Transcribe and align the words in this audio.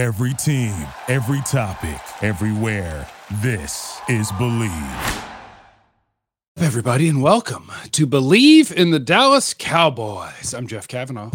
Every 0.00 0.32
team, 0.32 0.74
every 1.08 1.42
topic, 1.42 2.00
everywhere. 2.22 3.06
This 3.42 4.00
is 4.08 4.32
Bleav. 4.32 5.24
Everybody, 6.56 7.06
and 7.06 7.22
welcome 7.22 7.70
to 7.92 8.06
Bleav 8.06 8.72
in 8.72 8.92
the 8.92 8.98
Dallas 8.98 9.52
Cowboys. 9.52 10.54
I'm 10.54 10.66
Jeff 10.66 10.88
Cavanaugh. 10.88 11.30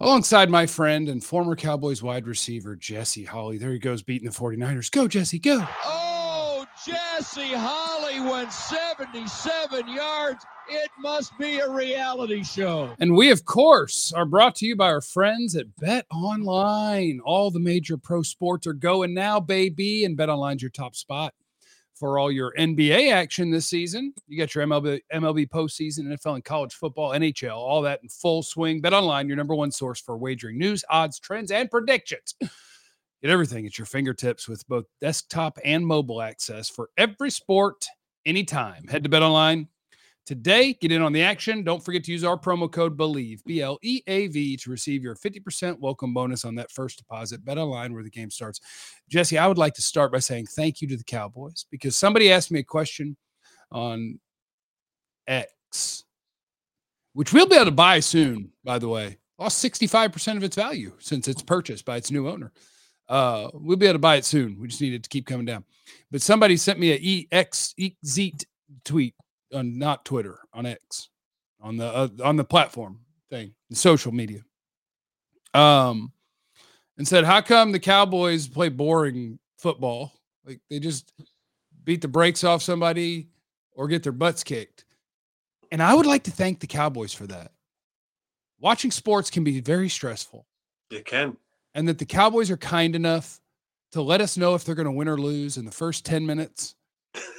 Alongside 0.00 0.50
my 0.50 0.66
friend 0.66 1.08
and 1.08 1.24
former 1.24 1.56
Cowboys 1.56 2.02
wide 2.02 2.26
receiver, 2.26 2.76
Jesse 2.76 3.24
Holley. 3.24 3.56
There 3.56 3.72
he 3.72 3.78
goes, 3.78 4.02
beating 4.02 4.28
the 4.28 4.36
49ers. 4.36 4.90
Go, 4.90 5.08
Jesse, 5.08 5.38
go. 5.38 5.66
Oh, 5.86 6.66
Jesse 6.84 7.54
Holley 8.12 8.30
went 8.30 8.52
77 8.52 9.88
yards. 9.88 10.44
It 10.68 10.90
must 10.98 11.36
be 11.38 11.58
a 11.58 11.70
reality 11.70 12.42
show. 12.42 12.94
And 12.98 13.14
we, 13.14 13.30
of 13.30 13.44
course, 13.44 14.12
are 14.12 14.26
brought 14.26 14.54
to 14.56 14.66
you 14.66 14.76
by 14.76 14.88
our 14.88 15.00
friends 15.00 15.56
at 15.56 15.74
Bet 15.76 16.06
Online. 16.12 17.20
All 17.24 17.50
the 17.50 17.60
major 17.60 17.96
pro 17.96 18.22
sports 18.22 18.66
are 18.66 18.74
going 18.74 19.14
now, 19.14 19.40
baby, 19.40 20.04
and 20.04 20.16
Bet 20.16 20.28
Online's 20.28 20.62
your 20.62 20.70
top 20.70 20.94
spot 20.94 21.34
for 21.94 22.18
all 22.18 22.30
your 22.30 22.52
NBA 22.58 23.12
action 23.12 23.50
this 23.50 23.66
season. 23.66 24.12
You 24.28 24.38
got 24.38 24.54
your 24.54 24.66
MLB, 24.66 25.00
MLB 25.12 25.48
postseason, 25.48 26.00
NFL, 26.00 26.34
and 26.34 26.44
college 26.44 26.74
football, 26.74 27.10
NHL, 27.12 27.56
all 27.56 27.82
that 27.82 28.00
in 28.02 28.08
full 28.08 28.42
swing. 28.42 28.80
Bet 28.80 28.92
Online, 28.92 29.26
your 29.26 29.36
number 29.36 29.54
one 29.54 29.70
source 29.70 30.00
for 30.00 30.18
wagering 30.18 30.58
news, 30.58 30.84
odds, 30.90 31.18
trends, 31.18 31.50
and 31.50 31.70
predictions. 31.70 32.34
Get 32.40 33.30
everything 33.30 33.66
at 33.66 33.78
your 33.78 33.86
fingertips 33.86 34.48
with 34.48 34.66
both 34.68 34.84
desktop 35.00 35.58
and 35.64 35.86
mobile 35.86 36.20
access 36.20 36.68
for 36.68 36.90
every 36.98 37.30
sport 37.30 37.86
anytime. 38.26 38.86
Head 38.88 39.02
to 39.04 39.08
Bet 39.08 39.22
Online 39.22 39.68
today. 40.26 40.74
Get 40.74 40.92
in 40.92 41.02
on 41.02 41.12
the 41.12 41.22
action. 41.22 41.62
Don't 41.62 41.84
forget 41.84 42.04
to 42.04 42.12
use 42.12 42.24
our 42.24 42.38
promo 42.38 42.70
code 42.70 42.96
BLEAV, 42.96 43.44
B 43.44 43.60
L 43.60 43.78
E 43.82 44.02
A 44.06 44.28
V, 44.28 44.56
to 44.58 44.70
receive 44.70 45.02
your 45.02 45.14
50% 45.14 45.78
welcome 45.78 46.14
bonus 46.14 46.44
on 46.44 46.54
that 46.56 46.70
first 46.70 46.98
deposit. 46.98 47.44
Bet 47.44 47.58
online 47.58 47.92
where 47.92 48.02
the 48.02 48.10
game 48.10 48.30
starts. 48.30 48.60
Jesse, 49.08 49.38
I 49.38 49.46
would 49.46 49.58
like 49.58 49.74
to 49.74 49.82
start 49.82 50.12
by 50.12 50.18
saying 50.18 50.46
thank 50.46 50.80
you 50.80 50.88
to 50.88 50.96
the 50.96 51.04
Cowboys 51.04 51.66
because 51.70 51.96
somebody 51.96 52.32
asked 52.32 52.50
me 52.50 52.60
a 52.60 52.64
question 52.64 53.16
on 53.70 54.18
X, 55.26 56.04
which 57.14 57.32
we'll 57.32 57.46
be 57.46 57.56
able 57.56 57.66
to 57.66 57.70
buy 57.70 58.00
soon, 58.00 58.52
by 58.64 58.78
the 58.78 58.88
way. 58.88 59.18
Lost 59.38 59.64
65% 59.64 60.36
of 60.36 60.44
its 60.44 60.56
value 60.56 60.92
since 60.98 61.26
it's 61.26 61.42
purchased 61.42 61.84
by 61.84 61.96
its 61.96 62.10
new 62.10 62.28
owner. 62.28 62.52
Uh, 63.08 63.50
we'll 63.52 63.76
be 63.76 63.86
able 63.86 63.94
to 63.94 63.98
buy 63.98 64.16
it 64.16 64.24
soon. 64.24 64.58
We 64.58 64.68
just 64.68 64.80
need 64.80 64.94
it 64.94 65.02
to 65.02 65.08
keep 65.08 65.26
coming 65.26 65.46
down. 65.46 65.64
But 66.10 66.22
somebody 66.22 66.56
sent 66.56 66.78
me 66.78 66.92
a 66.92 67.28
EX 67.32 67.74
Zeet 68.04 68.44
tweet 68.84 69.14
on 69.52 69.78
not 69.78 70.04
Twitter, 70.04 70.38
on 70.52 70.66
X, 70.66 71.08
on 71.60 71.76
the 71.76 71.86
uh, 71.86 72.08
on 72.22 72.36
the 72.36 72.44
platform 72.44 73.00
thing, 73.30 73.54
the 73.70 73.76
social 73.76 74.12
media. 74.12 74.42
Um, 75.54 76.12
and 76.96 77.06
said, 77.06 77.24
"How 77.24 77.40
come 77.40 77.72
the 77.72 77.80
Cowboys 77.80 78.48
play 78.48 78.68
boring 78.68 79.38
football? 79.58 80.12
Like 80.44 80.60
they 80.70 80.78
just 80.78 81.12
beat 81.84 82.00
the 82.00 82.08
brakes 82.08 82.44
off 82.44 82.62
somebody 82.62 83.28
or 83.72 83.88
get 83.88 84.02
their 84.02 84.12
butts 84.12 84.44
kicked?" 84.44 84.84
And 85.70 85.82
I 85.82 85.94
would 85.94 86.06
like 86.06 86.24
to 86.24 86.30
thank 86.30 86.60
the 86.60 86.66
Cowboys 86.66 87.14
for 87.14 87.26
that. 87.28 87.52
Watching 88.60 88.90
sports 88.90 89.30
can 89.30 89.42
be 89.42 89.60
very 89.60 89.88
stressful. 89.88 90.46
It 90.90 91.04
can. 91.04 91.36
And 91.74 91.88
that 91.88 91.98
the 91.98 92.06
Cowboys 92.06 92.50
are 92.50 92.56
kind 92.56 92.94
enough 92.94 93.40
to 93.92 94.02
let 94.02 94.20
us 94.20 94.36
know 94.36 94.54
if 94.54 94.64
they're 94.64 94.74
going 94.74 94.86
to 94.86 94.92
win 94.92 95.08
or 95.08 95.18
lose 95.18 95.56
in 95.56 95.64
the 95.64 95.70
first 95.70 96.04
10 96.04 96.26
minutes 96.26 96.74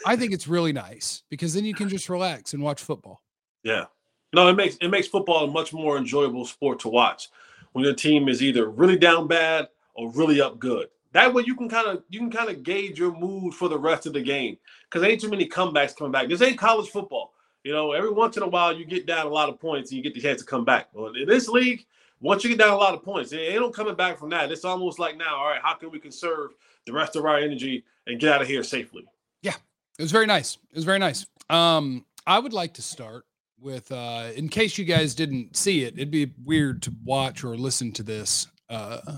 I 0.06 0.16
think 0.16 0.34
it's 0.34 0.48
really 0.48 0.74
nice 0.74 1.24
because 1.30 1.54
then 1.54 1.66
you 1.66 1.74
can 1.74 1.90
just 1.90 2.10
relax 2.10 2.54
and 2.54 2.62
watch 2.62 2.82
football. 2.82 3.22
Yeah. 3.64 3.86
No, 4.34 4.48
it 4.48 4.56
makes 4.56 4.76
it 4.82 4.90
makes 4.90 5.08
football 5.08 5.46
a 5.46 5.52
much 5.52 5.74
more 5.74 5.98
enjoyable 5.98 6.46
sport 6.46 6.80
to 6.82 6.90
watch 6.90 7.30
when 7.72 7.86
your 7.86 7.94
team 7.94 8.28
is 8.28 8.42
either 8.42 8.70
really 8.70 8.98
down 8.98 9.28
bad 9.28 9.68
or 9.96 10.12
really 10.12 10.42
up 10.42 10.60
good. 10.60 10.88
That 11.12 11.34
way 11.34 11.44
you 11.46 11.56
can 11.56 11.70
kind 11.70 11.88
of 11.88 12.04
you 12.10 12.20
can 12.20 12.32
kind 12.32 12.50
of 12.50 12.64
gauge 12.64 13.00
your 13.00 13.16
mood 13.18 13.54
for 13.54 13.70
the 13.70 13.78
rest 13.78 14.06
of 14.06 14.14
the 14.14 14.22
game 14.22 14.58
because 14.86 15.04
ain't 15.04 15.22
too 15.22 15.30
many 15.30 15.48
comebacks 15.48 15.96
coming 15.96 16.12
back. 16.12 16.28
This 16.28 16.42
ain't 16.42 16.58
college 16.58 16.90
football. 16.90 17.34
You 17.64 17.72
know, 17.72 17.94
every 17.94 18.12
once 18.12 18.36
in 18.36 18.44
a 18.44 18.48
while 18.48 18.76
you 18.76 18.86
get 18.86 19.06
down 19.06 19.26
a 19.26 19.30
lot 19.30 19.50
of 19.50 19.60
points 19.60 19.92
and 19.92 19.98
you 19.98 20.04
get 20.04 20.14
the 20.14 20.22
chance 20.22 20.42
to 20.42 20.46
come 20.46 20.66
back. 20.66 20.90
Well, 20.94 21.14
in 21.14 21.28
this 21.28 21.48
league, 21.48 21.86
once 22.24 22.44
you 22.44 22.50
get 22.50 22.58
down 22.58 22.72
a 22.72 22.78
lot 22.78 22.94
of 22.94 23.04
points, 23.04 23.34
it 23.34 23.38
ain't 23.38 23.60
no 23.60 23.70
coming 23.70 23.96
back 23.96 24.18
from 24.18 24.30
that. 24.30 24.50
It's 24.50 24.64
almost 24.64 24.98
like 24.98 25.18
now, 25.18 25.36
all 25.36 25.50
right, 25.50 25.62
how 25.62 25.74
can 25.74 25.92
we 25.92 26.00
conserve 26.00 26.52
the 26.86 26.94
rest 26.94 27.18
of 27.18 27.26
our 27.26 27.38
energy 27.38 27.84
and 28.08 28.20
get 28.20 28.32
out 28.32 28.42
of 28.42 28.48
here 28.48 28.64
safely? 28.64 29.06
Yeah, 29.42 29.56
it 30.00 30.02
was 30.02 30.12
very 30.12 30.26
nice. 30.26 30.58
It 30.72 30.76
was 30.76 30.86
very 30.86 31.00
nice. 31.00 31.26
Um, 31.50 32.06
I 32.26 32.40
would 32.40 32.54
like 32.54 32.74
to 32.76 32.82
start 32.82 33.26
with, 33.60 33.92
uh, 33.92 34.30
in 34.36 34.48
case 34.48 34.78
you 34.78 34.86
guys 34.86 35.14
didn't 35.14 35.58
see 35.58 35.84
it, 35.84 35.96
it'd 35.96 36.12
be 36.12 36.32
weird 36.46 36.82
to 36.84 36.94
watch 37.04 37.44
or 37.44 37.58
listen 37.58 37.92
to 37.92 38.04
this 38.04 38.48
uh, 38.70 39.18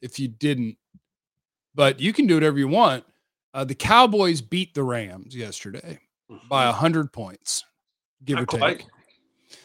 if 0.00 0.18
you 0.18 0.28
didn't, 0.28 0.78
but 1.74 2.00
you 2.00 2.14
can 2.14 2.26
do 2.26 2.34
whatever 2.34 2.58
you 2.58 2.68
want. 2.68 3.04
Uh, 3.52 3.64
the 3.64 3.74
Cowboys 3.74 4.40
beat 4.40 4.72
the 4.72 4.82
Rams 4.82 5.36
yesterday 5.36 5.98
by 6.48 6.64
a 6.64 6.72
hundred 6.72 7.12
points, 7.12 7.62
give 8.24 8.36
Not 8.36 8.42
or 8.44 8.46
quite, 8.46 8.78
take, 8.78 8.86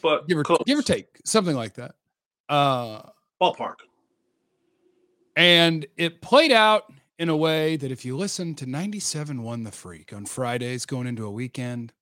but 0.02 0.28
give 0.28 0.36
or, 0.36 0.44
close. 0.44 0.62
give 0.66 0.78
or 0.78 0.82
take, 0.82 1.06
something 1.24 1.56
like 1.56 1.72
that. 1.74 1.94
Uh, 2.48 3.02
ballpark. 3.40 3.76
and 5.36 5.86
it 5.96 6.20
played 6.22 6.52
out 6.52 6.92
in 7.18 7.28
a 7.28 7.36
way 7.36 7.76
that 7.76 7.90
if 7.90 8.04
you 8.04 8.16
listen 8.16 8.54
to 8.54 8.64
97.1 8.64 9.64
The 9.64 9.72
Freak 9.72 10.12
on 10.12 10.24
Fridays 10.24 10.86
going 10.86 11.06
into 11.06 11.26
a 11.26 11.30
weekend, 11.30 11.92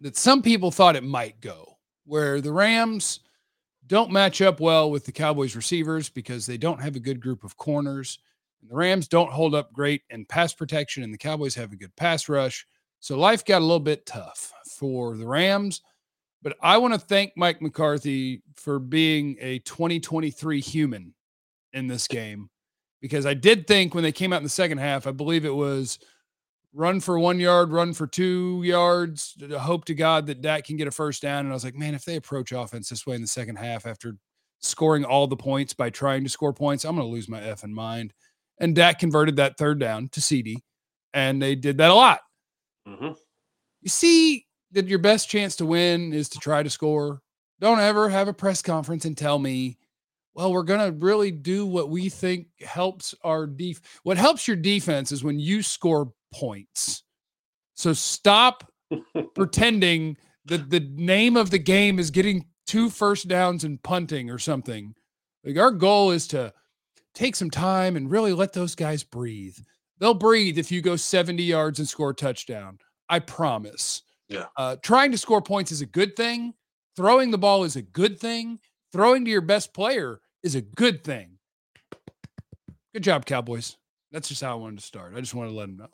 that 0.00 0.16
some 0.16 0.42
people 0.42 0.70
thought 0.70 0.96
it 0.96 1.04
might 1.04 1.40
go, 1.40 1.76
where 2.06 2.40
the 2.40 2.52
Rams 2.52 3.20
don't 3.86 4.10
match 4.10 4.40
up 4.40 4.58
well 4.58 4.90
with 4.90 5.04
the 5.04 5.12
Cowboys 5.12 5.54
receivers 5.54 6.08
because 6.08 6.46
they 6.46 6.56
don't 6.56 6.80
have 6.80 6.96
a 6.96 7.00
good 7.00 7.20
group 7.20 7.44
of 7.44 7.56
corners. 7.56 8.18
And 8.60 8.70
the 8.70 8.74
Rams 8.74 9.06
don't 9.06 9.30
hold 9.30 9.54
up 9.54 9.72
great 9.72 10.02
in 10.10 10.24
pass 10.24 10.54
protection, 10.54 11.02
and 11.02 11.12
the 11.12 11.18
Cowboys 11.18 11.54
have 11.56 11.72
a 11.72 11.76
good 11.76 11.94
pass 11.96 12.28
rush. 12.28 12.66
So 13.00 13.18
life 13.18 13.44
got 13.44 13.58
a 13.58 13.64
little 13.64 13.80
bit 13.80 14.06
tough 14.06 14.52
for 14.78 15.16
the 15.16 15.26
Rams. 15.26 15.82
But 16.42 16.56
I 16.60 16.76
want 16.78 16.94
to 16.94 17.00
thank 17.00 17.32
Mike 17.36 17.62
McCarthy 17.62 18.42
for 18.56 18.78
being 18.78 19.36
a 19.40 19.60
2023 19.60 20.60
human 20.60 21.14
in 21.72 21.86
this 21.86 22.08
game 22.08 22.50
because 23.00 23.26
I 23.26 23.34
did 23.34 23.66
think 23.66 23.94
when 23.94 24.04
they 24.04 24.12
came 24.12 24.32
out 24.32 24.38
in 24.38 24.42
the 24.42 24.48
second 24.48 24.78
half, 24.78 25.06
I 25.06 25.12
believe 25.12 25.44
it 25.44 25.54
was 25.54 25.98
run 26.72 27.00
for 27.00 27.18
one 27.18 27.38
yard, 27.38 27.70
run 27.70 27.92
for 27.92 28.06
two 28.06 28.62
yards, 28.64 29.36
hope 29.58 29.84
to 29.86 29.94
God 29.94 30.26
that 30.26 30.40
Dak 30.40 30.64
can 30.64 30.76
get 30.76 30.88
a 30.88 30.92
first 30.92 31.22
down. 31.22 31.40
And 31.40 31.50
I 31.50 31.54
was 31.54 31.64
like, 31.64 31.74
man, 31.74 31.94
if 31.94 32.04
they 32.04 32.16
approach 32.16 32.52
offense 32.52 32.88
this 32.88 33.06
way 33.06 33.14
in 33.14 33.20
the 33.20 33.26
second 33.26 33.56
half 33.56 33.86
after 33.86 34.16
scoring 34.60 35.04
all 35.04 35.26
the 35.26 35.36
points 35.36 35.74
by 35.74 35.90
trying 35.90 36.24
to 36.24 36.30
score 36.30 36.52
points, 36.52 36.84
I'm 36.84 36.96
going 36.96 37.06
to 37.06 37.12
lose 37.12 37.28
my 37.28 37.40
effing 37.40 37.72
mind. 37.72 38.14
And 38.58 38.74
Dak 38.74 38.98
converted 38.98 39.36
that 39.36 39.58
third 39.58 39.80
down 39.80 40.08
to 40.10 40.20
CeeDee, 40.20 40.58
and 41.12 41.42
they 41.42 41.54
did 41.54 41.78
that 41.78 41.90
a 41.90 41.94
lot. 41.94 42.20
hmm 42.86 43.12
You 43.80 43.88
see 43.88 44.46
that 44.72 44.88
your 44.88 44.98
best 44.98 45.28
chance 45.28 45.56
to 45.56 45.66
win 45.66 46.12
is 46.12 46.28
to 46.30 46.38
try 46.38 46.62
to 46.62 46.70
score. 46.70 47.20
Don't 47.60 47.80
ever 47.80 48.08
have 48.08 48.28
a 48.28 48.34
press 48.34 48.62
conference 48.62 49.04
and 49.04 49.16
tell 49.16 49.38
me, 49.38 49.78
well, 50.34 50.52
we're 50.52 50.62
going 50.62 50.80
to 50.80 51.04
really 51.04 51.30
do 51.30 51.66
what 51.66 51.90
we 51.90 52.08
think 52.08 52.46
helps 52.60 53.14
our 53.22 53.46
def. 53.46 53.80
What 54.02 54.16
helps 54.16 54.48
your 54.48 54.56
defense 54.56 55.12
is 55.12 55.22
when 55.22 55.38
you 55.38 55.62
score 55.62 56.12
points. 56.32 57.02
So 57.74 57.92
stop 57.92 58.70
pretending 59.34 60.16
that 60.46 60.70
the 60.70 60.80
name 60.80 61.36
of 61.36 61.50
the 61.50 61.58
game 61.58 61.98
is 61.98 62.10
getting 62.10 62.46
two 62.66 62.90
first 62.90 63.28
downs 63.28 63.64
and 63.64 63.82
punting 63.82 64.30
or 64.30 64.38
something. 64.38 64.94
Like 65.44 65.58
our 65.58 65.70
goal 65.70 66.10
is 66.10 66.26
to 66.28 66.52
take 67.14 67.36
some 67.36 67.50
time 67.50 67.96
and 67.96 68.10
really 68.10 68.32
let 68.32 68.52
those 68.52 68.74
guys 68.74 69.02
breathe. 69.02 69.56
They'll 69.98 70.14
breathe 70.14 70.58
if 70.58 70.72
you 70.72 70.80
go 70.80 70.96
70 70.96 71.42
yards 71.42 71.78
and 71.78 71.88
score 71.88 72.10
a 72.10 72.14
touchdown. 72.14 72.78
I 73.08 73.18
promise. 73.18 74.02
Yeah. 74.32 74.46
Uh, 74.56 74.76
trying 74.82 75.12
to 75.12 75.18
score 75.18 75.42
points 75.42 75.72
is 75.72 75.80
a 75.80 75.86
good 75.86 76.16
thing. 76.16 76.54
Throwing 76.96 77.30
the 77.30 77.38
ball 77.38 77.64
is 77.64 77.76
a 77.76 77.82
good 77.82 78.18
thing. 78.18 78.58
Throwing 78.92 79.24
to 79.24 79.30
your 79.30 79.40
best 79.40 79.72
player 79.72 80.20
is 80.42 80.54
a 80.54 80.60
good 80.60 81.04
thing. 81.04 81.38
Good 82.92 83.02
job, 83.02 83.24
Cowboys. 83.24 83.76
That's 84.10 84.28
just 84.28 84.42
how 84.42 84.52
I 84.52 84.56
wanted 84.56 84.80
to 84.80 84.84
start. 84.84 85.14
I 85.16 85.20
just 85.20 85.34
wanted 85.34 85.50
to 85.50 85.56
let 85.56 85.66
them 85.68 85.76
know. 85.78 85.88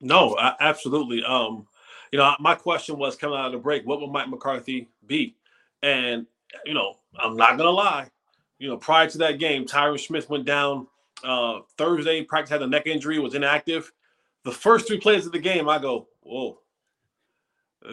No, 0.00 0.36
a- 0.36 0.56
absolutely. 0.60 1.24
Um, 1.24 1.66
you 2.12 2.18
know, 2.18 2.34
my 2.38 2.54
question 2.54 2.98
was 2.98 3.16
coming 3.16 3.38
out 3.38 3.46
of 3.46 3.52
the 3.52 3.58
break, 3.58 3.84
what 3.84 4.00
would 4.00 4.10
Mike 4.10 4.28
McCarthy 4.28 4.88
be? 5.06 5.36
And 5.82 6.26
you 6.64 6.74
know, 6.74 6.94
I'm 7.18 7.36
not 7.36 7.58
gonna 7.58 7.70
lie. 7.70 8.08
You 8.58 8.68
know, 8.68 8.76
prior 8.76 9.08
to 9.10 9.18
that 9.18 9.38
game, 9.38 9.66
Tyron 9.66 9.98
Smith 9.98 10.30
went 10.30 10.44
down 10.44 10.86
uh, 11.24 11.60
Thursday. 11.76 12.22
Practice 12.22 12.50
had 12.50 12.62
a 12.62 12.66
neck 12.66 12.86
injury, 12.86 13.18
was 13.18 13.34
inactive. 13.34 13.92
The 14.44 14.52
first 14.52 14.86
three 14.86 15.00
plays 15.00 15.26
of 15.26 15.32
the 15.32 15.38
game, 15.38 15.68
I 15.68 15.78
go, 15.78 16.08
whoa, 16.22 16.60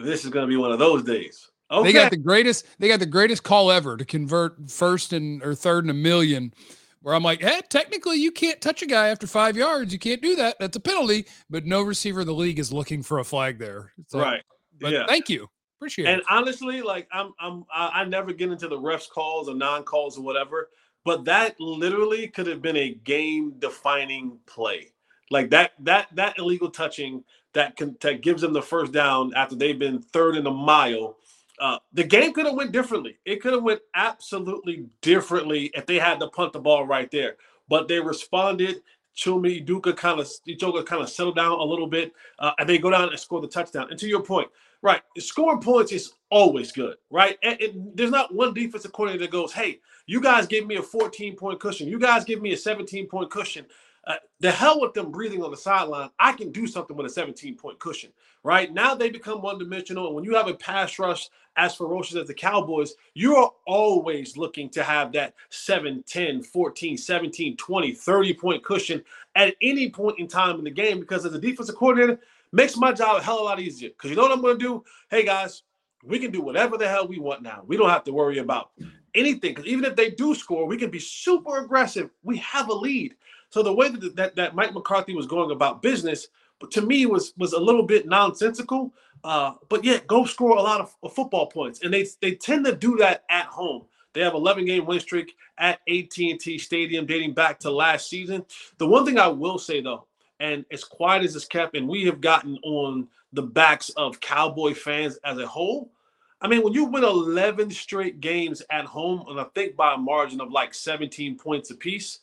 this 0.02 0.24
is 0.24 0.30
gonna 0.30 0.46
be 0.46 0.56
one 0.56 0.72
of 0.72 0.78
those 0.78 1.02
days. 1.04 1.50
Okay, 1.70 1.88
They 1.88 1.92
got 1.92 2.10
the 2.10 2.16
greatest. 2.16 2.66
They 2.78 2.88
got 2.88 3.00
the 3.00 3.06
greatest 3.06 3.42
call 3.42 3.70
ever 3.70 3.96
to 3.96 4.04
convert 4.04 4.70
first 4.70 5.12
and 5.12 5.42
or 5.42 5.54
third 5.54 5.84
and 5.84 5.90
a 5.90 5.94
million. 5.94 6.52
Where 7.00 7.14
I'm 7.14 7.22
like, 7.22 7.42
hey, 7.42 7.60
technically 7.68 8.16
you 8.16 8.30
can't 8.32 8.60
touch 8.62 8.80
a 8.80 8.86
guy 8.86 9.08
after 9.08 9.26
five 9.26 9.56
yards. 9.58 9.92
You 9.92 9.98
can't 9.98 10.22
do 10.22 10.36
that. 10.36 10.56
That's 10.58 10.76
a 10.76 10.80
penalty. 10.80 11.26
But 11.50 11.66
no 11.66 11.82
receiver 11.82 12.22
in 12.22 12.26
the 12.26 12.32
league 12.34 12.58
is 12.58 12.72
looking 12.72 13.02
for 13.02 13.18
a 13.18 13.24
flag 13.24 13.58
there. 13.58 13.92
Like, 14.12 14.22
right. 14.24 14.42
But 14.80 14.92
yeah. 14.92 15.04
thank 15.06 15.28
you. 15.28 15.46
Appreciate 15.78 16.06
And 16.06 16.20
it. 16.20 16.26
honestly, 16.30 16.80
like 16.80 17.06
I'm, 17.12 17.32
I'm, 17.38 17.64
I, 17.74 17.88
I 18.00 18.04
never 18.04 18.32
get 18.32 18.50
into 18.50 18.68
the 18.68 18.78
refs 18.78 19.06
calls 19.08 19.50
or 19.50 19.54
non 19.54 19.82
calls 19.82 20.16
or 20.16 20.22
whatever. 20.22 20.70
but 21.04 21.26
that 21.26 21.60
literally 21.60 22.26
could 22.28 22.46
have 22.46 22.62
been 22.62 22.76
a 22.76 22.94
game 23.04 23.52
defining 23.58 24.38
play. 24.46 24.88
Like 25.30 25.50
that 25.50 25.72
that 25.80 26.08
that 26.14 26.38
illegal 26.38 26.70
touching 26.70 27.24
that 27.54 27.76
can 27.76 27.96
that 28.00 28.22
gives 28.22 28.42
them 28.42 28.52
the 28.52 28.62
first 28.62 28.92
down 28.92 29.32
after 29.34 29.56
they've 29.56 29.78
been 29.78 30.00
third 30.00 30.36
in 30.36 30.46
a 30.46 30.50
mile. 30.50 31.16
Uh, 31.60 31.78
the 31.92 32.04
game 32.04 32.32
could 32.32 32.46
have 32.46 32.56
went 32.56 32.72
differently. 32.72 33.16
It 33.24 33.40
could 33.40 33.52
have 33.52 33.62
went 33.62 33.80
absolutely 33.94 34.86
differently 35.02 35.70
if 35.74 35.86
they 35.86 35.98
had 35.98 36.20
to 36.20 36.28
punt 36.28 36.52
the 36.52 36.60
ball 36.60 36.86
right 36.86 37.10
there. 37.10 37.36
But 37.68 37.88
they 37.88 38.00
responded. 38.00 38.82
Chuma 39.16 39.64
Edoga 39.64 39.96
kind 39.96 40.18
of 40.18 40.28
Edoga 40.48 40.84
kind 40.84 41.00
of 41.00 41.08
settled 41.08 41.36
down 41.36 41.52
a 41.52 41.64
little 41.64 41.86
bit, 41.86 42.12
uh, 42.40 42.50
and 42.58 42.68
they 42.68 42.78
go 42.78 42.90
down 42.90 43.10
and 43.10 43.18
score 43.18 43.40
the 43.40 43.46
touchdown. 43.46 43.86
And 43.90 43.98
to 44.00 44.08
your 44.08 44.22
point, 44.22 44.48
right, 44.82 45.02
scoring 45.18 45.60
points 45.60 45.92
is 45.92 46.14
always 46.30 46.72
good, 46.72 46.96
right? 47.10 47.38
And, 47.44 47.60
and 47.60 47.92
there's 47.96 48.10
not 48.10 48.34
one 48.34 48.52
defensive 48.52 48.92
coordinator 48.92 49.24
that 49.24 49.30
goes, 49.30 49.52
"Hey, 49.52 49.78
you 50.06 50.20
guys 50.20 50.46
give 50.46 50.66
me 50.66 50.76
a 50.76 50.82
14 50.82 51.36
point 51.36 51.60
cushion. 51.60 51.88
You 51.88 51.98
guys 51.98 52.24
give 52.24 52.42
me 52.42 52.52
a 52.52 52.56
17 52.56 53.06
point 53.06 53.30
cushion. 53.30 53.66
Uh, 54.06 54.16
the 54.40 54.50
hell 54.50 54.80
with 54.80 54.92
them 54.92 55.10
breathing 55.10 55.42
on 55.42 55.50
the 55.50 55.56
sideline. 55.56 56.10
I 56.18 56.32
can 56.32 56.52
do 56.52 56.66
something 56.66 56.96
with 56.96 57.06
a 57.06 57.10
17 57.10 57.56
point 57.56 57.78
cushion, 57.78 58.10
right? 58.42 58.72
Now 58.72 58.94
they 58.94 59.08
become 59.08 59.40
one 59.40 59.58
dimensional. 59.58 60.06
And 60.06 60.14
when 60.14 60.24
you 60.24 60.34
have 60.34 60.48
a 60.48 60.54
pass 60.54 60.98
rush 60.98 61.30
as 61.56 61.74
ferocious 61.74 62.16
as 62.16 62.26
the 62.26 62.34
Cowboys, 62.34 62.94
you 63.14 63.36
are 63.36 63.52
always 63.66 64.36
looking 64.36 64.68
to 64.70 64.82
have 64.82 65.12
that 65.12 65.34
7, 65.50 66.04
10, 66.06 66.42
14, 66.42 66.98
17, 66.98 67.56
20, 67.56 67.92
30 67.92 68.34
point 68.34 68.64
cushion 68.64 69.02
at 69.36 69.54
any 69.62 69.90
point 69.90 70.18
in 70.18 70.28
time 70.28 70.58
in 70.58 70.64
the 70.64 70.70
game 70.70 71.00
because 71.00 71.24
as 71.24 71.32
a 71.32 71.40
defensive 71.40 71.76
coordinator, 71.76 72.20
makes 72.52 72.76
my 72.76 72.92
job 72.92 73.16
a 73.16 73.22
hell 73.22 73.36
of 73.36 73.40
a 73.42 73.44
lot 73.44 73.60
easier. 73.60 73.90
Because 73.90 74.10
you 74.10 74.16
know 74.16 74.22
what 74.22 74.32
I'm 74.32 74.40
going 74.40 74.58
to 74.58 74.64
do? 74.64 74.84
Hey, 75.10 75.24
guys, 75.24 75.62
we 76.04 76.18
can 76.18 76.30
do 76.30 76.40
whatever 76.40 76.76
the 76.78 76.88
hell 76.88 77.06
we 77.06 77.18
want 77.18 77.42
now. 77.42 77.62
We 77.66 77.76
don't 77.76 77.90
have 77.90 78.04
to 78.04 78.12
worry 78.12 78.38
about 78.38 78.70
anything. 79.14 79.54
Because 79.54 79.66
even 79.66 79.84
if 79.84 79.96
they 79.96 80.10
do 80.10 80.34
score, 80.34 80.66
we 80.66 80.76
can 80.76 80.90
be 80.90 81.00
super 81.00 81.58
aggressive. 81.58 82.10
We 82.22 82.36
have 82.38 82.68
a 82.68 82.74
lead. 82.74 83.16
So 83.54 83.62
the 83.62 83.72
way 83.72 83.88
that, 83.88 84.16
that, 84.16 84.34
that 84.34 84.56
Mike 84.56 84.74
McCarthy 84.74 85.14
was 85.14 85.28
going 85.28 85.52
about 85.52 85.80
business, 85.80 86.26
to 86.72 86.82
me 86.82 87.06
was 87.06 87.34
was 87.38 87.52
a 87.52 87.60
little 87.60 87.84
bit 87.84 88.04
nonsensical. 88.04 88.92
Uh, 89.22 89.52
but 89.68 89.84
yet, 89.84 90.08
go 90.08 90.24
score 90.24 90.56
a 90.56 90.60
lot 90.60 90.80
of, 90.80 90.92
of 91.04 91.14
football 91.14 91.46
points, 91.46 91.80
and 91.84 91.94
they 91.94 92.04
they 92.20 92.34
tend 92.34 92.64
to 92.64 92.74
do 92.74 92.96
that 92.96 93.22
at 93.30 93.46
home. 93.46 93.84
They 94.12 94.22
have 94.22 94.34
11 94.34 94.64
game 94.64 94.86
win 94.86 94.98
streak 94.98 95.36
at 95.56 95.78
AT&T 95.88 96.58
Stadium 96.58 97.06
dating 97.06 97.34
back 97.34 97.60
to 97.60 97.70
last 97.70 98.10
season. 98.10 98.44
The 98.78 98.88
one 98.88 99.06
thing 99.06 99.20
I 99.20 99.28
will 99.28 99.58
say 99.60 99.80
though, 99.80 100.06
and 100.40 100.64
as 100.72 100.82
quiet 100.82 101.22
as 101.22 101.36
it's 101.36 101.44
kept, 101.44 101.76
and 101.76 101.86
we 101.86 102.06
have 102.06 102.20
gotten 102.20 102.58
on 102.64 103.06
the 103.34 103.42
backs 103.42 103.88
of 103.90 104.18
Cowboy 104.18 104.74
fans 104.74 105.16
as 105.24 105.38
a 105.38 105.46
whole. 105.46 105.92
I 106.40 106.48
mean, 106.48 106.64
when 106.64 106.72
you 106.72 106.86
win 106.86 107.04
11 107.04 107.70
straight 107.70 108.20
games 108.20 108.64
at 108.70 108.84
home, 108.84 109.26
and 109.28 109.38
I 109.38 109.44
think 109.54 109.76
by 109.76 109.94
a 109.94 109.96
margin 109.96 110.40
of 110.40 110.50
like 110.50 110.74
17 110.74 111.38
points 111.38 111.70
apiece, 111.70 112.18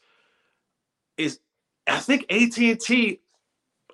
is 1.18 1.40
I 1.88 2.00
think 2.00 2.26
AT&T. 2.32 3.20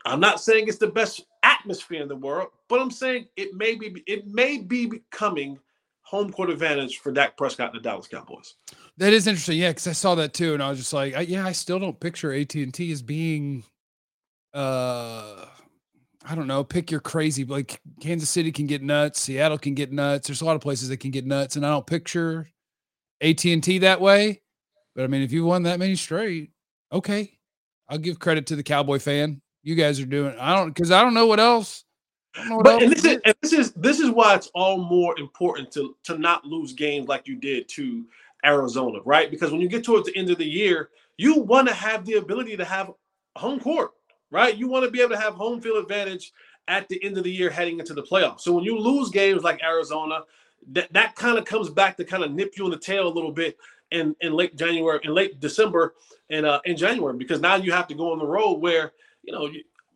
I'm 0.06 0.20
not 0.20 0.40
saying 0.40 0.68
it's 0.68 0.78
the 0.78 0.88
best 0.88 1.26
atmosphere 1.44 2.02
in 2.02 2.08
the 2.08 2.16
world, 2.16 2.50
but 2.70 2.80
I'm 2.80 2.92
saying 2.92 3.28
it 3.36 3.54
may 3.56 3.76
be 3.76 4.04
it 4.08 4.28
may 4.28 4.58
be 4.58 4.86
becoming 4.86 5.60
home 6.08 6.32
court 6.32 6.50
advantage 6.50 7.00
for 7.00 7.12
Dak 7.12 7.36
Prescott 7.36 7.74
and 7.74 7.80
the 7.80 7.84
Dallas 7.84 8.08
Cowboys. 8.08 8.56
That 8.98 9.12
is 9.12 9.28
interesting, 9.28 9.58
yeah, 9.58 9.72
because 9.72 9.88
I 9.88 9.92
saw 9.92 10.16
that 10.16 10.34
too, 10.34 10.54
and 10.54 10.64
I 10.64 10.70
was 10.70 10.80
just 10.80 10.94
like, 10.94 11.14
I, 11.16 11.22
yeah, 11.22 11.46
I 11.46 11.52
still 11.52 11.80
don't 11.80 12.00
picture 12.00 12.34
AT 12.34 12.56
and 12.56 12.74
T 12.74 12.92
as 12.94 13.02
being, 13.02 13.64
uh, 14.54 15.46
I 16.26 16.36
don't 16.36 16.48
know, 16.48 16.64
pick 16.64 16.92
your 16.92 17.02
crazy. 17.02 17.44
Like 17.44 17.82
Kansas 18.00 18.30
City 18.30 18.54
can 18.54 18.68
get 18.68 18.82
nuts, 18.82 19.22
Seattle 19.22 19.58
can 19.58 19.74
get 19.74 19.92
nuts. 19.92 20.28
There's 20.28 20.42
a 20.42 20.46
lot 20.46 20.56
of 20.56 20.62
places 20.62 20.88
that 20.90 20.98
can 20.98 21.12
get 21.12 21.26
nuts, 21.26 21.58
and 21.58 21.66
I 21.66 21.70
don't 21.70 21.86
picture 21.86 22.50
AT 23.22 23.44
and 23.44 23.64
T 23.64 23.80
that 23.80 24.00
way. 24.00 24.42
But 24.96 25.04
I 25.04 25.08
mean, 25.08 25.24
if 25.24 25.34
you 25.34 25.44
won 25.44 25.64
that 25.64 25.78
many 25.78 25.96
straight, 25.96 26.52
okay, 26.92 27.38
I'll 27.90 27.98
give 27.98 28.20
credit 28.20 28.48
to 28.48 28.56
the 28.56 28.64
Cowboy 28.64 29.00
fan. 29.00 29.42
You 29.64 29.76
guys 29.76 30.00
are 30.00 30.06
doing. 30.06 30.38
I 30.40 30.56
don't 30.56 30.70
because 30.70 30.92
I 30.92 31.02
don't 31.02 31.14
know 31.14 31.28
what 31.28 31.40
else. 31.40 31.84
Know 32.46 32.58
what 32.58 32.64
but 32.64 32.84
else 32.84 32.94
this 32.94 33.06
is 33.06 33.20
and 33.26 33.36
this 33.42 33.54
is 33.54 33.72
this 33.74 34.00
is 34.00 34.10
why 34.10 34.36
it's 34.36 34.52
all 34.54 34.78
more 34.78 35.18
important 35.20 35.72
to 35.72 35.96
to 36.04 36.18
not 36.18 36.46
lose 36.46 36.74
games 36.74 37.08
like 37.08 37.28
you 37.28 37.36
did 37.36 37.68
to 37.70 38.06
Arizona, 38.46 39.00
right? 39.06 39.32
Because 39.32 39.52
when 39.52 39.62
you 39.62 39.68
get 39.68 39.84
towards 39.84 40.08
the 40.08 40.16
end 40.16 40.30
of 40.30 40.38
the 40.38 40.46
year, 40.46 40.90
you 41.18 41.40
want 41.40 41.68
to 41.68 41.74
have 41.74 42.06
the 42.06 42.14
ability 42.14 42.56
to 42.58 42.66
have 42.66 42.92
home 43.36 43.60
court, 43.60 43.92
right? 44.32 44.56
You 44.56 44.68
want 44.68 44.86
to 44.86 44.92
be 44.92 45.02
able 45.02 45.16
to 45.16 45.22
have 45.22 45.34
home 45.34 45.62
field 45.62 45.78
advantage 45.78 46.32
at 46.68 46.88
the 46.90 47.04
end 47.04 47.18
of 47.18 47.24
the 47.24 47.32
year 47.32 47.50
heading 47.50 47.80
into 47.80 47.94
the 47.94 48.04
playoffs. 48.04 48.42
So 48.42 48.54
when 48.54 48.64
you 48.64 48.78
lose 48.78 49.10
games 49.10 49.44
like 49.44 49.64
Arizona, 49.64 50.22
that, 50.72 50.92
that 50.94 51.16
kind 51.16 51.38
of 51.38 51.46
comes 51.46 51.70
back 51.70 51.98
to 51.98 52.06
kind 52.06 52.24
of 52.24 52.32
nip 52.32 52.54
you 52.58 52.66
in 52.66 52.72
the 52.72 52.78
tail 52.78 53.08
a 53.08 53.10
little 53.10 53.32
bit 53.32 53.58
in, 53.92 54.16
in 54.22 54.34
late 54.34 54.56
January, 54.56 55.00
in 55.04 55.14
late 55.14 55.40
December, 55.40 55.96
and 56.30 56.46
uh, 56.46 56.62
in 56.66 56.78
January, 56.78 57.18
because 57.18 57.42
now 57.42 57.56
you 57.56 57.72
have 57.72 57.88
to 57.88 57.96
go 57.96 58.12
on 58.12 58.20
the 58.20 58.26
road 58.26 58.56
where 58.56 58.94
you 59.24 59.34
know 59.34 59.50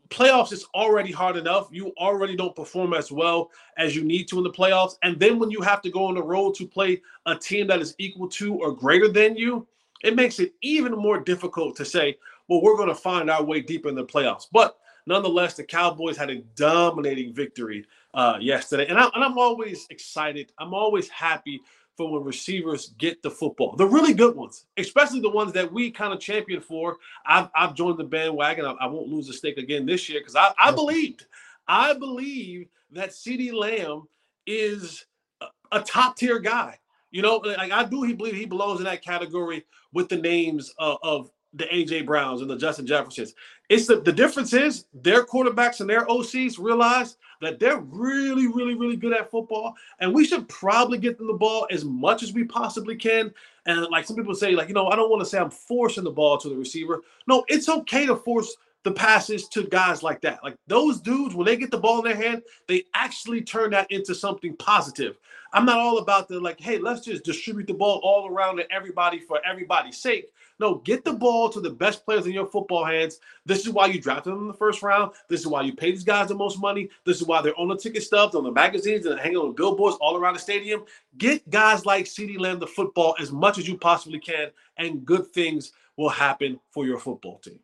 playoffs 0.09 0.51
is 0.51 0.65
already 0.75 1.11
hard 1.11 1.37
enough. 1.37 1.69
You 1.71 1.93
already 1.97 2.35
don't 2.35 2.55
perform 2.55 2.93
as 2.93 3.11
well 3.11 3.49
as 3.77 3.95
you 3.95 4.03
need 4.03 4.27
to 4.29 4.37
in 4.37 4.43
the 4.43 4.51
playoffs, 4.51 4.95
and 5.03 5.19
then 5.19 5.39
when 5.39 5.51
you 5.51 5.61
have 5.61 5.81
to 5.83 5.89
go 5.89 6.05
on 6.05 6.15
the 6.15 6.23
road 6.23 6.55
to 6.55 6.67
play 6.67 7.01
a 7.25 7.35
team 7.35 7.67
that 7.67 7.79
is 7.79 7.95
equal 7.97 8.29
to 8.29 8.55
or 8.55 8.71
greater 8.73 9.07
than 9.07 9.35
you, 9.35 9.67
it 10.03 10.15
makes 10.15 10.39
it 10.39 10.53
even 10.61 10.93
more 10.93 11.19
difficult 11.19 11.75
to 11.77 11.85
say, 11.85 12.17
well, 12.47 12.61
we're 12.61 12.75
going 12.75 12.89
to 12.89 12.95
find 12.95 13.29
our 13.29 13.43
way 13.43 13.61
deeper 13.61 13.89
in 13.89 13.95
the 13.95 14.03
playoffs. 14.03 14.47
But 14.51 14.77
nonetheless, 15.05 15.55
the 15.55 15.63
Cowboys 15.63 16.17
had 16.17 16.29
a 16.29 16.41
dominating 16.55 17.33
victory 17.33 17.85
uh, 18.13 18.37
yesterday, 18.41 18.87
and, 18.87 18.99
I, 18.99 19.09
and 19.13 19.23
I'm 19.23 19.37
always 19.37 19.87
excited. 19.89 20.51
I'm 20.57 20.73
always 20.73 21.07
happy 21.09 21.61
for 21.97 22.11
when 22.11 22.23
receivers 22.23 22.93
get 22.97 23.21
the 23.21 23.29
football. 23.29 23.75
The 23.75 23.85
really 23.85 24.13
good 24.13 24.35
ones, 24.35 24.65
especially 24.77 25.19
the 25.19 25.29
ones 25.29 25.53
that 25.53 25.71
we 25.71 25.91
kind 25.91 26.13
of 26.13 26.19
champion 26.19 26.61
for. 26.61 26.97
I've, 27.25 27.49
I've 27.55 27.75
joined 27.75 27.99
the 27.99 28.03
bandwagon. 28.03 28.65
I, 28.65 28.71
I 28.71 28.87
won't 28.87 29.09
lose 29.09 29.29
a 29.29 29.33
stake 29.33 29.57
again 29.57 29.85
this 29.85 30.09
year 30.09 30.19
because 30.19 30.35
I, 30.35 30.53
I 30.57 30.71
believed, 30.71 31.25
I 31.67 31.93
believe 31.93 32.67
that 32.91 33.11
CeeDee 33.11 33.53
Lamb 33.53 34.07
is 34.47 35.05
a, 35.41 35.47
a 35.71 35.81
top 35.81 36.17
tier 36.17 36.39
guy. 36.39 36.77
You 37.11 37.21
know, 37.21 37.37
like 37.37 37.71
I 37.71 37.83
do, 37.83 38.03
he 38.03 38.13
believe 38.13 38.35
he 38.35 38.45
belongs 38.45 38.79
in 38.79 38.85
that 38.85 39.03
category 39.03 39.65
with 39.91 40.07
the 40.07 40.17
names 40.17 40.73
of, 40.79 40.97
of 41.03 41.31
the 41.53 41.65
AJ 41.65 42.05
Browns 42.05 42.41
and 42.41 42.49
the 42.49 42.57
Justin 42.57 42.87
Jeffersons. 42.87 43.33
It's 43.69 43.87
the, 43.87 43.99
the 43.99 44.11
difference 44.11 44.53
is 44.53 44.85
their 44.93 45.25
quarterbacks 45.25 45.81
and 45.81 45.89
their 45.89 46.05
OCs 46.05 46.59
realize 46.59 47.17
that 47.41 47.59
they're 47.59 47.79
really, 47.79 48.47
really, 48.47 48.75
really 48.75 48.95
good 48.95 49.13
at 49.13 49.31
football, 49.31 49.75
and 49.99 50.13
we 50.13 50.25
should 50.25 50.47
probably 50.47 50.97
get 50.97 51.17
them 51.17 51.27
the 51.27 51.33
ball 51.33 51.67
as 51.71 51.83
much 51.83 52.23
as 52.23 52.33
we 52.33 52.43
possibly 52.43 52.95
can. 52.95 53.33
And 53.65 53.87
like 53.91 54.05
some 54.05 54.15
people 54.15 54.35
say, 54.35 54.51
like 54.51 54.67
you 54.67 54.73
know, 54.73 54.87
I 54.87 54.95
don't 54.95 55.09
want 55.09 55.21
to 55.21 55.29
say 55.29 55.39
I'm 55.39 55.49
forcing 55.49 56.03
the 56.03 56.11
ball 56.11 56.37
to 56.37 56.49
the 56.49 56.55
receiver. 56.55 57.01
No, 57.27 57.43
it's 57.47 57.69
okay 57.69 58.05
to 58.05 58.15
force 58.15 58.55
the 58.83 58.91
passes 58.91 59.47
to 59.49 59.63
guys 59.63 60.01
like 60.01 60.21
that. 60.21 60.43
Like 60.43 60.55
those 60.67 60.99
dudes, 60.99 61.35
when 61.35 61.45
they 61.45 61.55
get 61.55 61.71
the 61.71 61.77
ball 61.77 61.99
in 61.99 62.05
their 62.05 62.15
hand, 62.15 62.41
they 62.67 62.85
actually 62.95 63.41
turn 63.41 63.71
that 63.71 63.91
into 63.91 64.15
something 64.15 64.55
positive. 64.57 65.17
I'm 65.53 65.65
not 65.65 65.77
all 65.77 65.99
about 65.99 66.27
the 66.27 66.39
like, 66.39 66.59
hey, 66.59 66.77
let's 66.77 67.01
just 67.01 67.23
distribute 67.23 67.67
the 67.67 67.73
ball 67.73 67.99
all 68.03 68.27
around 68.27 68.57
to 68.57 68.71
everybody 68.71 69.19
for 69.19 69.39
everybody's 69.45 69.97
sake. 69.97 70.31
No, 70.61 70.75
get 70.75 71.03
the 71.03 71.13
ball 71.13 71.49
to 71.49 71.59
the 71.59 71.71
best 71.71 72.05
players 72.05 72.27
in 72.27 72.33
your 72.33 72.45
football 72.45 72.85
hands. 72.85 73.19
This 73.47 73.65
is 73.65 73.69
why 73.71 73.87
you 73.87 73.99
drafted 73.99 74.31
them 74.31 74.43
in 74.43 74.47
the 74.47 74.53
first 74.53 74.83
round. 74.83 75.11
This 75.27 75.39
is 75.39 75.47
why 75.47 75.63
you 75.63 75.73
pay 75.73 75.89
these 75.89 76.03
guys 76.03 76.27
the 76.27 76.35
most 76.35 76.61
money. 76.61 76.87
This 77.03 77.19
is 77.19 77.25
why 77.25 77.41
they're 77.41 77.59
on 77.59 77.67
the 77.67 77.75
ticket 77.75 78.03
stubs, 78.03 78.35
on 78.35 78.43
the 78.43 78.51
magazines, 78.51 79.07
and 79.07 79.19
hanging 79.19 79.37
on 79.37 79.55
billboards 79.55 79.97
all 79.99 80.15
around 80.15 80.35
the 80.35 80.39
stadium. 80.39 80.83
Get 81.17 81.49
guys 81.49 81.83
like 81.87 82.05
CeeDee 82.05 82.39
Lamb 82.39 82.59
the 82.59 82.67
football 82.67 83.15
as 83.19 83.31
much 83.31 83.57
as 83.57 83.67
you 83.67 83.75
possibly 83.75 84.19
can, 84.19 84.51
and 84.77 85.03
good 85.03 85.25
things 85.31 85.71
will 85.97 86.09
happen 86.09 86.59
for 86.69 86.85
your 86.85 86.99
football 86.99 87.39
team. 87.39 87.59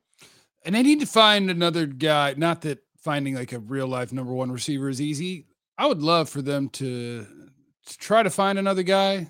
And 0.66 0.74
they 0.74 0.82
need 0.82 1.00
to 1.02 1.06
find 1.06 1.52
another 1.52 1.86
guy. 1.86 2.34
Not 2.36 2.62
that 2.62 2.80
finding 2.98 3.36
like 3.36 3.54
a 3.54 3.60
real 3.60 3.88
life 3.88 4.12
number 4.12 4.34
one 4.34 4.52
receiver 4.52 4.90
is 4.90 5.00
easy. 5.00 5.46
I 5.78 5.86
would 5.86 6.02
love 6.02 6.30
for 6.30 6.42
them 6.42 6.70
to, 6.70 7.28
to 7.86 7.98
try 8.00 8.24
to 8.24 8.32
find 8.32 8.58
another 8.58 8.82
guy 8.82 9.28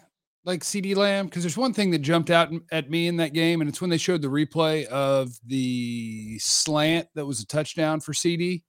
like 0.47 0.61
CeeDee 0.63 0.95
Lamb? 0.95 1.25
Because 1.27 1.43
there's 1.43 1.57
one 1.57 1.73
thing 1.73 1.91
that 1.91 1.99
jumped 1.99 2.31
out 2.31 2.49
at 2.71 2.89
me 2.89 3.07
in 3.07 3.17
that 3.17 3.33
game, 3.33 3.61
and 3.61 3.69
it's 3.69 3.81
when 3.81 3.89
they 3.89 3.97
showed 3.97 4.21
the 4.21 4.29
replay 4.29 4.85
of 4.85 5.37
the 5.45 6.39
slant 6.39 7.07
that 7.15 7.25
was 7.25 7.41
a 7.41 7.45
touchdown 7.45 7.99
for 7.99 8.13
CeeDee. 8.13 8.63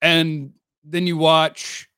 And 0.00 0.52
then 0.84 1.06
you 1.06 1.16
watch 1.16 1.88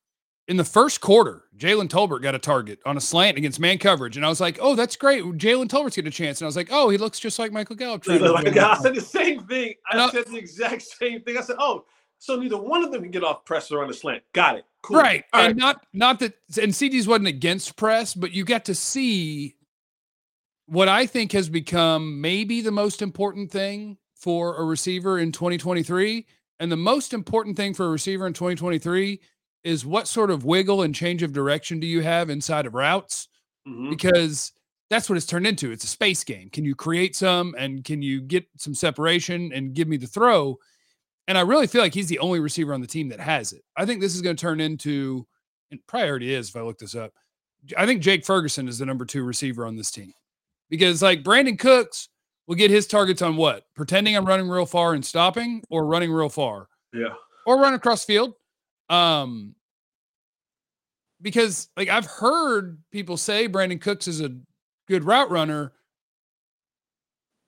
in 0.48 0.56
the 0.56 0.64
first 0.64 1.02
quarter, 1.02 1.44
Jalen 1.58 1.88
Tolbert 1.88 2.22
got 2.22 2.34
a 2.34 2.38
target 2.38 2.78
on 2.86 2.96
a 2.96 3.00
slant 3.00 3.36
against 3.36 3.60
man 3.60 3.76
coverage. 3.76 4.16
And 4.16 4.24
I 4.24 4.30
was 4.30 4.40
like, 4.40 4.58
oh, 4.62 4.74
that's 4.74 4.96
great. 4.96 5.22
Jalen 5.22 5.68
Tolbert's 5.68 5.96
getting 5.96 6.08
a 6.08 6.10
chance. 6.10 6.40
And 6.40 6.46
I 6.46 6.48
was 6.48 6.56
like, 6.56 6.68
oh, 6.70 6.88
he 6.88 6.96
looks 6.96 7.20
just 7.20 7.38
like 7.38 7.52
Michael 7.52 7.76
Gallup. 7.76 8.06
Like 8.06 8.56
I 8.56 8.78
said 8.78 8.94
the 8.94 9.00
same 9.02 9.44
thing. 9.46 9.74
I 9.90 10.10
said 10.10 10.26
the 10.26 10.38
exact 10.38 10.82
same 10.82 11.20
thing. 11.20 11.36
I 11.36 11.42
said, 11.42 11.56
oh, 11.58 11.84
so 12.18 12.36
neither 12.36 12.56
one 12.56 12.82
of 12.82 12.92
them 12.92 13.02
can 13.02 13.10
get 13.10 13.24
off 13.24 13.44
pressure 13.44 13.82
on 13.82 13.88
the 13.88 13.94
slant. 13.94 14.22
Got 14.32 14.56
it. 14.56 14.64
Cool. 14.82 14.98
Right. 14.98 15.24
All 15.32 15.40
and 15.40 15.48
right. 15.48 15.56
not 15.56 15.86
not 15.92 16.18
that 16.20 16.34
and 16.60 16.72
CeeDee's 16.72 17.08
wasn't 17.08 17.28
against 17.28 17.76
press, 17.76 18.14
but 18.14 18.32
you 18.32 18.44
got 18.44 18.64
to 18.66 18.74
see 18.74 19.56
what 20.66 20.88
I 20.88 21.06
think 21.06 21.32
has 21.32 21.48
become 21.48 22.20
maybe 22.20 22.60
the 22.60 22.70
most 22.70 23.02
important 23.02 23.50
thing 23.50 23.96
for 24.14 24.56
a 24.56 24.64
receiver 24.64 25.18
in 25.18 25.32
2023. 25.32 26.26
And 26.60 26.70
the 26.70 26.76
most 26.76 27.14
important 27.14 27.56
thing 27.56 27.72
for 27.72 27.86
a 27.86 27.90
receiver 27.90 28.26
in 28.26 28.32
2023 28.32 29.20
is 29.64 29.86
what 29.86 30.08
sort 30.08 30.30
of 30.30 30.44
wiggle 30.44 30.82
and 30.82 30.94
change 30.94 31.22
of 31.22 31.32
direction 31.32 31.80
do 31.80 31.86
you 31.86 32.02
have 32.02 32.30
inside 32.30 32.66
of 32.66 32.74
routes? 32.74 33.28
Mm-hmm. 33.66 33.90
Because 33.90 34.52
that's 34.90 35.08
what 35.08 35.16
it's 35.16 35.26
turned 35.26 35.46
into. 35.46 35.70
It's 35.70 35.84
a 35.84 35.88
space 35.88 36.24
game. 36.24 36.50
Can 36.50 36.64
you 36.64 36.74
create 36.74 37.14
some 37.14 37.54
and 37.58 37.84
can 37.84 38.02
you 38.02 38.20
get 38.20 38.46
some 38.56 38.74
separation 38.74 39.52
and 39.52 39.74
give 39.74 39.88
me 39.88 39.96
the 39.96 40.06
throw? 40.06 40.58
And 41.28 41.38
I 41.38 41.42
really 41.42 41.66
feel 41.66 41.82
like 41.82 41.94
he's 41.94 42.08
the 42.08 42.18
only 42.18 42.40
receiver 42.40 42.74
on 42.74 42.80
the 42.80 42.86
team 42.86 43.10
that 43.10 43.20
has 43.20 43.52
it. 43.52 43.62
I 43.76 43.84
think 43.84 44.00
this 44.00 44.14
is 44.14 44.22
going 44.22 44.34
to 44.34 44.40
turn 44.40 44.60
into, 44.60 45.26
and 45.70 45.78
priority 45.86 46.34
is 46.34 46.48
if 46.48 46.56
I 46.56 46.62
look 46.62 46.78
this 46.78 46.94
up. 46.94 47.12
I 47.76 47.86
think 47.86 48.02
Jake 48.02 48.24
Ferguson 48.24 48.66
is 48.66 48.78
the 48.78 48.86
number 48.86 49.04
two 49.04 49.22
receiver 49.22 49.66
on 49.66 49.76
this 49.76 49.90
team 49.90 50.12
because 50.70 51.02
like 51.02 51.22
Brandin 51.22 51.58
Cooks 51.58 52.08
will 52.46 52.54
get 52.54 52.70
his 52.70 52.86
targets 52.86 53.20
on 53.20 53.36
what? 53.36 53.64
Pretending 53.76 54.16
I'm 54.16 54.24
running 54.24 54.48
real 54.48 54.66
far 54.66 54.94
and 54.94 55.04
stopping 55.04 55.62
or 55.68 55.86
running 55.86 56.10
real 56.10 56.30
far. 56.30 56.68
Yeah. 56.94 57.14
Or 57.46 57.60
run 57.60 57.74
across 57.74 58.04
field. 58.04 58.34
Um, 58.88 59.54
because 61.20 61.68
like 61.76 61.88
I've 61.88 62.06
heard 62.06 62.78
people 62.90 63.16
say 63.16 63.48
Brandin 63.48 63.80
Cooks 63.80 64.08
is 64.08 64.20
a 64.22 64.34
good 64.86 65.04
route 65.04 65.30
runner. 65.30 65.72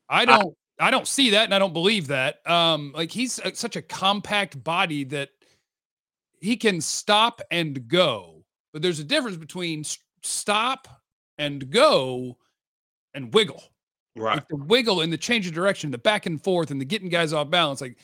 I 0.09 0.25
don't 0.25 0.55
I, 0.81 0.91
don't 0.91 1.07
see 1.07 1.31
that 1.31 1.45
and 1.45 1.55
I 1.55 1.59
don't 1.59 1.73
believe 1.73 2.09
that. 2.09 2.49
Um 2.49 2.93
like 2.95 3.11
he's 3.11 3.39
a, 3.41 3.55
such 3.55 3.77
a 3.77 3.83
compact 3.83 4.63
body 4.63 5.05
that 5.05 5.31
he 6.41 6.57
can 6.57 6.81
stop 6.81 7.41
and 7.51 7.87
go. 7.89 8.45
But 8.73 8.83
there's 8.83 8.99
a 8.99 9.05
difference 9.05 9.37
between 9.37 9.85
stop 10.23 10.89
and 11.39 11.71
go 11.71 12.39
and 13.15 13.33
wiggle. 13.35 13.63
Right. 14.17 14.37
Like 14.37 14.49
the 14.49 14.57
wiggle 14.57 15.01
and 15.01 15.13
the 15.13 15.19
change 15.19 15.47
of 15.47 15.53
direction, 15.53 15.91
the 15.91 15.99
back 15.99 16.27
and 16.27 16.43
forth 16.43 16.71
and 16.71 16.81
the 16.81 16.85
getting 16.85 17.09
guys 17.09 17.33
off 17.33 17.51
balance 17.51 17.81
like 17.81 17.97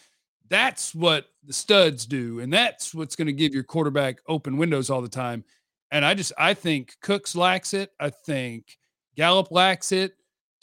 that's 0.49 0.95
what 0.95 1.27
the 1.45 1.53
studs 1.53 2.07
do 2.07 2.41
and 2.41 2.53
that's 2.53 2.95
what's 2.95 3.17
going 3.17 3.27
to 3.27 3.33
give 3.33 3.55
your 3.55 3.65
quarterback 3.65 4.19
open 4.29 4.57
windows 4.57 4.91
all 4.91 5.03
the 5.03 5.09
time. 5.09 5.45
And 5.91 6.05
I 6.05 6.15
just 6.15 6.33
I 6.39 6.55
think 6.55 6.97
Cooks 7.01 7.37
lacks 7.37 7.75
it. 7.75 7.91
I 8.01 8.11
think 8.11 8.79
Gallup 9.17 9.51
lacks 9.51 9.93
it. 9.93 10.15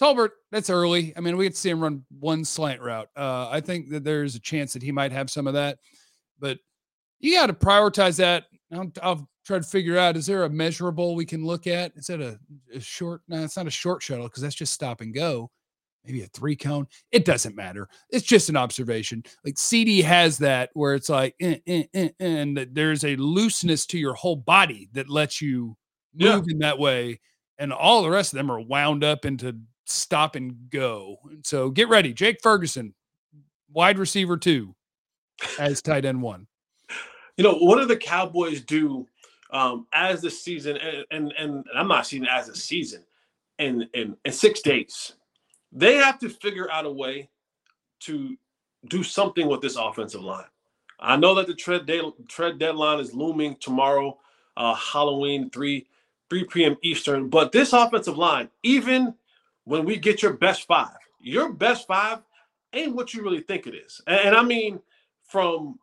Tolbert, 0.04 0.32
that's 0.52 0.70
early. 0.70 1.14
I 1.16 1.22
mean, 1.22 1.38
we 1.38 1.46
get 1.46 1.54
to 1.54 1.60
see 1.60 1.70
him 1.70 1.80
run 1.80 2.04
one 2.20 2.44
slant 2.44 2.82
route. 2.82 3.08
Uh, 3.16 3.48
I 3.50 3.62
think 3.62 3.90
that 3.92 4.04
there's 4.04 4.36
a 4.36 4.40
chance 4.40 4.74
that 4.74 4.84
he 4.84 4.92
might 4.92 5.14
have 5.14 5.30
some 5.30 5.48
of 5.48 5.54
that, 5.54 5.78
but 6.40 6.60
you 7.22 7.36
got 7.36 7.48
to 7.48 7.54
prioritize 7.54 8.18
that. 8.18 8.46
I'll, 8.74 8.92
I'll, 9.02 9.30
try 9.46 9.58
to 9.58 9.64
figure 9.64 9.98
out 9.98 10.16
is 10.16 10.26
there 10.26 10.46
a 10.46 10.50
measurable 10.50 11.16
we 11.16 11.26
can 11.26 11.46
look 11.46 11.68
at? 11.68 11.92
Is 11.98 12.08
that 12.08 12.22
a, 12.22 12.40
a 12.74 12.80
short? 12.80 13.22
No, 13.28 13.44
it's 13.44 13.58
not 13.58 13.68
a 13.68 13.72
short 13.72 14.02
shuttle 14.02 14.26
because 14.26 14.42
that's 14.42 14.56
just 14.56 14.72
stop 14.72 15.02
and 15.02 15.14
go. 15.14 15.52
Maybe 16.06 16.22
a 16.22 16.28
three 16.28 16.56
cone. 16.56 16.88
It 17.12 17.26
doesn't 17.26 17.54
matter. 17.54 17.90
It's 18.10 18.26
just 18.26 18.48
an 18.48 18.56
observation. 18.56 19.22
Like 19.44 19.56
CeeDee 19.56 20.02
has 20.04 20.38
that 20.38 20.70
where 20.76 20.96
it's 20.96 21.10
like, 21.10 21.36
eh, 21.42 21.58
eh, 21.68 21.84
eh, 21.94 22.04
eh 22.04 22.26
and 22.26 22.68
there's 22.72 23.04
a 23.04 23.18
looseness 23.18 23.86
to 23.88 24.00
your 24.00 24.14
whole 24.14 24.38
body 24.38 24.88
that 24.94 25.10
lets 25.10 25.42
you 25.42 25.76
move 26.14 26.46
yeah. 26.48 26.54
in 26.54 26.60
that 26.60 26.80
way 26.80 27.20
and 27.58 27.72
all 27.74 28.02
the 28.02 28.10
rest 28.10 28.34
of 28.34 28.38
them 28.38 28.52
are 28.52 28.62
wound 28.62 29.04
up 29.04 29.26
into 29.26 29.58
stop 29.86 30.36
and 30.36 30.70
go. 30.70 31.18
So 31.44 31.70
get 31.70 31.90
ready, 31.90 32.14
Jake 32.14 32.42
Ferguson, 32.42 32.94
wide 33.72 33.98
receiver 33.98 34.38
two, 34.38 34.76
as 35.60 35.82
tight 35.82 36.06
end 36.06 36.22
one. 36.22 36.48
You 37.38 37.44
know, 37.44 37.56
what 37.56 37.80
do 37.80 37.86
the 37.86 37.98
Cowboys 37.98 38.62
do 38.62 39.08
um, 39.52 39.88
as 39.94 40.22
the 40.22 40.30
season 40.30 40.78
and, 40.78 41.06
and 41.12 41.34
and 41.38 41.66
I'm 41.76 41.88
not 41.88 42.06
seeing 42.06 42.26
as 42.28 42.50
a 42.50 42.56
season 42.56 43.04
in, 43.60 43.88
in 43.94 44.16
in 44.26 44.32
six 44.32 44.62
days? 44.62 45.14
They 45.72 45.96
have 45.96 46.20
to 46.20 46.30
figure 46.30 46.70
out 46.72 46.86
a 46.86 46.92
way 46.92 47.30
to 48.02 48.38
do 48.88 49.02
something 49.04 49.48
with 49.48 49.62
this 49.62 49.76
offensive 49.76 50.22
line. 50.22 50.46
I 51.00 51.18
know 51.18 51.36
that 51.36 51.48
the 51.48 51.56
tread, 51.56 51.90
trade 52.28 52.60
deadline 52.60 53.00
is 53.00 53.14
looming 53.14 53.58
tomorrow, 53.60 54.20
uh, 54.56 54.76
Halloween 54.76 55.50
three 55.50 55.88
3 56.30 56.46
p.m. 56.46 56.78
Eastern. 56.82 57.30
But 57.30 57.52
this 57.52 57.74
offensive 57.74 58.18
line, 58.18 58.50
even 58.64 59.14
when 59.66 59.86
we 59.86 59.98
get 59.98 60.22
your 60.22 60.34
best 60.34 60.68
five, 60.68 60.98
your 61.20 61.54
best 61.54 61.88
five 61.88 62.20
ain't 62.74 62.96
what 62.96 63.14
you 63.14 63.24
really 63.24 63.42
think 63.42 63.68
it 63.68 63.76
is. 63.76 64.02
And, 64.08 64.20
and 64.20 64.36
I 64.36 64.44
mean, 64.44 64.80
from 65.24 65.80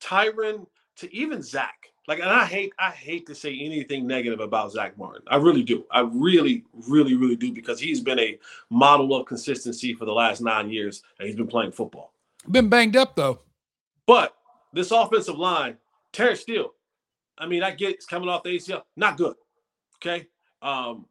Tyron 0.00 0.66
to 0.96 1.14
even 1.14 1.42
Zach. 1.42 1.74
Like, 2.08 2.18
and 2.18 2.28
I 2.28 2.44
hate, 2.44 2.72
I 2.78 2.90
hate 2.90 3.26
to 3.28 3.34
say 3.34 3.56
anything 3.60 4.08
negative 4.08 4.40
about 4.40 4.72
Zach 4.72 4.98
Martin. 4.98 5.22
I 5.28 5.36
really 5.36 5.62
do. 5.62 5.84
I 5.92 6.00
really, 6.00 6.64
really, 6.88 7.14
really 7.14 7.36
do 7.36 7.52
because 7.52 7.78
he's 7.78 8.00
been 8.00 8.18
a 8.18 8.38
model 8.70 9.14
of 9.14 9.26
consistency 9.26 9.94
for 9.94 10.04
the 10.04 10.12
last 10.12 10.40
nine 10.40 10.68
years, 10.68 11.02
and 11.18 11.28
he's 11.28 11.36
been 11.36 11.46
playing 11.46 11.70
football. 11.70 12.12
Been 12.50 12.68
banged 12.68 12.96
up 12.96 13.14
though. 13.14 13.40
But 14.06 14.34
this 14.72 14.90
offensive 14.90 15.38
line, 15.38 15.76
Terence 16.12 16.40
Steele. 16.40 16.72
I 17.38 17.46
mean, 17.46 17.62
I 17.62 17.70
get 17.70 17.90
it's 17.90 18.06
coming 18.06 18.28
off 18.28 18.42
the 18.42 18.50
ACL, 18.50 18.82
not 18.96 19.16
good. 19.16 19.36
Okay. 19.96 20.26
Um, 20.60 21.06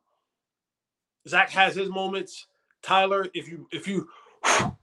Zach 1.27 1.49
has 1.51 1.75
his 1.75 1.89
moments. 1.89 2.47
Tyler, 2.81 3.27
if 3.33 3.47
you 3.47 3.67
if 3.71 3.87
you 3.87 4.09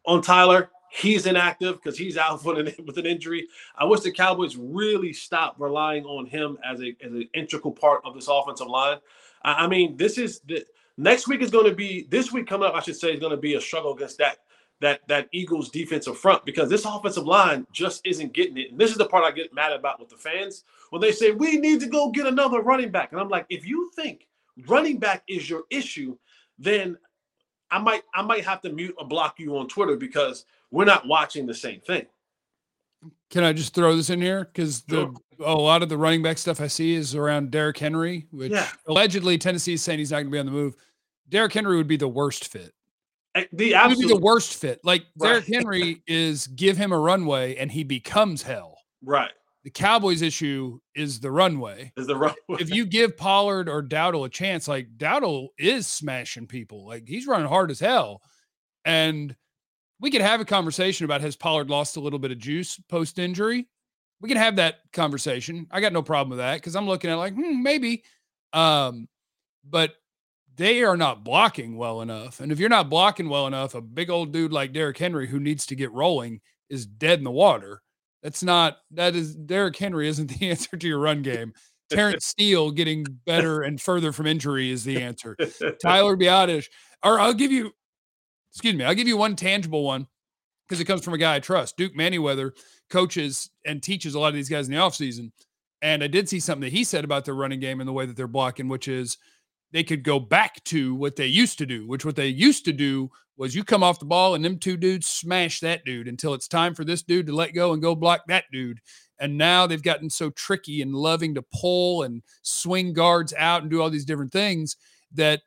on 0.04 0.22
Tyler, 0.22 0.70
he's 0.90 1.26
inactive 1.26 1.76
because 1.76 1.98
he's 1.98 2.16
out 2.16 2.44
an, 2.46 2.72
with 2.86 2.98
an 2.98 3.06
injury. 3.06 3.48
I 3.76 3.84
wish 3.84 4.00
the 4.00 4.12
Cowboys 4.12 4.56
really 4.56 5.12
stopped 5.12 5.60
relying 5.60 6.04
on 6.04 6.26
him 6.26 6.58
as 6.64 6.80
a 6.80 6.96
as 7.04 7.12
an 7.12 7.28
integral 7.34 7.72
part 7.72 8.02
of 8.04 8.14
this 8.14 8.28
offensive 8.28 8.68
line. 8.68 8.98
I, 9.42 9.64
I 9.64 9.66
mean, 9.66 9.96
this 9.96 10.18
is 10.18 10.40
the 10.40 10.64
next 10.96 11.28
week 11.28 11.42
is 11.42 11.50
going 11.50 11.68
to 11.68 11.74
be 11.74 12.06
this 12.10 12.32
week 12.32 12.46
coming 12.46 12.68
up. 12.68 12.74
I 12.74 12.80
should 12.80 12.96
say 12.96 13.12
is 13.12 13.20
going 13.20 13.32
to 13.32 13.36
be 13.36 13.54
a 13.54 13.60
struggle 13.60 13.94
against 13.94 14.18
that 14.18 14.38
that 14.80 15.00
that 15.08 15.28
Eagles 15.32 15.70
defensive 15.70 16.18
front 16.18 16.44
because 16.44 16.68
this 16.68 16.84
offensive 16.84 17.26
line 17.26 17.66
just 17.72 18.06
isn't 18.06 18.32
getting 18.32 18.58
it. 18.58 18.70
And 18.70 18.80
this 18.80 18.90
is 18.90 18.98
the 18.98 19.06
part 19.06 19.24
I 19.24 19.30
get 19.30 19.54
mad 19.54 19.72
about 19.72 20.00
with 20.00 20.08
the 20.08 20.16
fans 20.16 20.64
when 20.90 21.02
they 21.02 21.12
say 21.12 21.32
we 21.32 21.56
need 21.56 21.80
to 21.80 21.86
go 21.86 22.10
get 22.10 22.26
another 22.26 22.60
running 22.60 22.90
back. 22.90 23.12
And 23.12 23.20
I'm 23.20 23.28
like, 23.28 23.46
if 23.48 23.66
you 23.66 23.90
think 23.96 24.28
running 24.66 24.98
back 24.98 25.22
is 25.28 25.48
your 25.48 25.64
issue, 25.70 26.16
then 26.58 26.96
I 27.70 27.78
might 27.78 28.02
I 28.14 28.22
might 28.22 28.44
have 28.44 28.60
to 28.62 28.70
mute 28.70 28.94
or 28.98 29.06
block 29.06 29.38
you 29.38 29.56
on 29.56 29.68
Twitter 29.68 29.96
because 29.96 30.44
we're 30.70 30.84
not 30.84 31.06
watching 31.06 31.46
the 31.46 31.54
same 31.54 31.80
thing. 31.80 32.06
Can 33.30 33.44
I 33.44 33.52
just 33.52 33.74
throw 33.74 33.94
this 33.94 34.10
in 34.10 34.20
here? 34.20 34.44
Because 34.44 34.82
the 34.82 35.14
a 35.40 35.54
lot 35.54 35.82
of 35.82 35.88
the 35.88 35.96
running 35.96 36.22
back 36.22 36.38
stuff 36.38 36.60
I 36.60 36.66
see 36.66 36.94
is 36.94 37.14
around 37.14 37.50
Derrick 37.50 37.78
Henry, 37.78 38.26
which 38.30 38.52
yeah. 38.52 38.68
allegedly 38.86 39.38
Tennessee 39.38 39.74
is 39.74 39.82
saying 39.82 39.98
he's 39.98 40.10
not 40.10 40.18
going 40.18 40.26
to 40.26 40.32
be 40.32 40.38
on 40.38 40.46
the 40.46 40.52
move. 40.52 40.74
Derrick 41.28 41.52
Henry 41.52 41.76
would 41.76 41.86
be 41.86 41.96
the 41.96 42.08
worst 42.08 42.48
fit. 42.48 42.72
Eh, 43.34 43.44
the 43.52 43.74
absolute, 43.74 44.08
the 44.08 44.16
worst 44.16 44.54
fit. 44.54 44.80
Like 44.82 45.04
right. 45.16 45.28
Derrick 45.28 45.46
Henry 45.46 46.02
is 46.06 46.46
give 46.48 46.76
him 46.76 46.90
a 46.92 46.98
runway 46.98 47.56
and 47.56 47.70
he 47.70 47.84
becomes 47.84 48.42
hell. 48.42 48.78
Right. 49.04 49.30
The 49.68 49.72
Cowboys 49.72 50.22
issue 50.22 50.80
is 50.94 51.20
the 51.20 51.30
runway. 51.30 51.92
Is 51.98 52.06
the 52.06 52.16
runway. 52.16 52.36
If 52.58 52.70
you 52.70 52.86
give 52.86 53.18
Pollard 53.18 53.68
or 53.68 53.82
Dowdle 53.82 54.24
a 54.24 54.30
chance, 54.30 54.66
like 54.66 54.96
Dowdle 54.96 55.48
is 55.58 55.86
smashing 55.86 56.46
people. 56.46 56.86
Like 56.86 57.06
he's 57.06 57.26
running 57.26 57.48
hard 57.48 57.70
as 57.70 57.78
hell. 57.78 58.22
And 58.86 59.36
we 60.00 60.10
could 60.10 60.22
have 60.22 60.40
a 60.40 60.46
conversation 60.46 61.04
about 61.04 61.20
has 61.20 61.36
Pollard 61.36 61.68
lost 61.68 61.98
a 61.98 62.00
little 62.00 62.18
bit 62.18 62.30
of 62.30 62.38
juice 62.38 62.80
post 62.88 63.18
injury? 63.18 63.68
We 64.22 64.30
can 64.30 64.38
have 64.38 64.56
that 64.56 64.76
conversation. 64.94 65.66
I 65.70 65.82
got 65.82 65.92
no 65.92 66.00
problem 66.00 66.30
with 66.30 66.38
that 66.38 66.54
because 66.54 66.74
I'm 66.74 66.86
looking 66.86 67.10
at 67.10 67.16
like, 67.16 67.34
hmm, 67.34 67.62
maybe. 67.62 68.04
Um, 68.54 69.06
but 69.68 69.96
they 70.56 70.82
are 70.82 70.96
not 70.96 71.24
blocking 71.24 71.76
well 71.76 72.00
enough. 72.00 72.40
And 72.40 72.50
if 72.52 72.58
you're 72.58 72.70
not 72.70 72.88
blocking 72.88 73.28
well 73.28 73.46
enough, 73.46 73.74
a 73.74 73.82
big 73.82 74.08
old 74.08 74.32
dude 74.32 74.50
like 74.50 74.72
Derrick 74.72 74.96
Henry 74.96 75.26
who 75.26 75.38
needs 75.38 75.66
to 75.66 75.76
get 75.76 75.92
rolling 75.92 76.40
is 76.70 76.86
dead 76.86 77.18
in 77.18 77.24
the 77.24 77.30
water. 77.30 77.82
That's 78.22 78.42
not 78.42 78.78
that 78.92 79.14
is 79.14 79.34
Derrick 79.34 79.76
Henry 79.76 80.08
isn't 80.08 80.38
the 80.38 80.50
answer 80.50 80.76
to 80.76 80.86
your 80.86 80.98
run 80.98 81.22
game. 81.22 81.52
Terence 81.90 82.26
Steele 82.28 82.70
getting 82.70 83.04
better 83.26 83.62
and 83.62 83.80
further 83.80 84.12
from 84.12 84.26
injury 84.26 84.70
is 84.70 84.84
the 84.84 85.00
answer. 85.00 85.36
Tyler 85.82 86.16
Biadasz, 86.18 86.66
or 87.02 87.18
I'll 87.20 87.34
give 87.34 87.52
you, 87.52 87.72
excuse 88.52 88.74
me, 88.74 88.84
I'll 88.84 88.94
give 88.94 89.08
you 89.08 89.16
one 89.16 89.36
tangible 89.36 89.84
one 89.84 90.06
because 90.66 90.80
it 90.80 90.84
comes 90.84 91.04
from 91.04 91.14
a 91.14 91.18
guy 91.18 91.36
I 91.36 91.40
trust. 91.40 91.76
Duke 91.76 91.94
Manyweather 91.94 92.52
coaches 92.90 93.50
and 93.64 93.82
teaches 93.82 94.14
a 94.14 94.18
lot 94.18 94.28
of 94.28 94.34
these 94.34 94.48
guys 94.48 94.68
in 94.68 94.74
the 94.74 94.80
offseason. 94.80 95.32
And 95.80 96.02
I 96.02 96.08
did 96.08 96.28
see 96.28 96.40
something 96.40 96.62
that 96.62 96.76
he 96.76 96.84
said 96.84 97.04
about 97.04 97.24
their 97.24 97.34
running 97.34 97.60
game 97.60 97.80
and 97.80 97.88
the 97.88 97.92
way 97.92 98.04
that 98.04 98.16
they're 98.16 98.26
blocking, 98.26 98.68
which 98.68 98.88
is 98.88 99.16
they 99.72 99.84
could 99.84 100.02
go 100.02 100.18
back 100.18 100.62
to 100.64 100.94
what 100.94 101.16
they 101.16 101.26
used 101.26 101.58
to 101.58 101.66
do, 101.66 101.86
which 101.86 102.04
what 102.04 102.16
they 102.16 102.28
used 102.28 102.64
to 102.64 102.72
do 102.72 103.10
was 103.38 103.54
you 103.54 103.62
come 103.64 103.84
off 103.84 104.00
the 104.00 104.04
ball 104.04 104.34
and 104.34 104.44
them 104.44 104.58
two 104.58 104.76
dudes 104.76 105.06
smash 105.06 105.60
that 105.60 105.84
dude 105.84 106.08
until 106.08 106.34
it's 106.34 106.48
time 106.48 106.74
for 106.74 106.84
this 106.84 107.02
dude 107.02 107.26
to 107.28 107.34
let 107.34 107.54
go 107.54 107.72
and 107.72 107.80
go 107.80 107.94
block 107.94 108.22
that 108.26 108.44
dude. 108.52 108.80
And 109.20 109.38
now 109.38 109.66
they've 109.66 109.82
gotten 109.82 110.10
so 110.10 110.30
tricky 110.30 110.82
and 110.82 110.92
loving 110.94 111.34
to 111.36 111.42
pull 111.42 112.02
and 112.02 112.22
swing 112.42 112.92
guards 112.92 113.32
out 113.38 113.62
and 113.62 113.70
do 113.70 113.80
all 113.80 113.90
these 113.90 114.04
different 114.04 114.32
things 114.32 114.76
that 115.14 115.40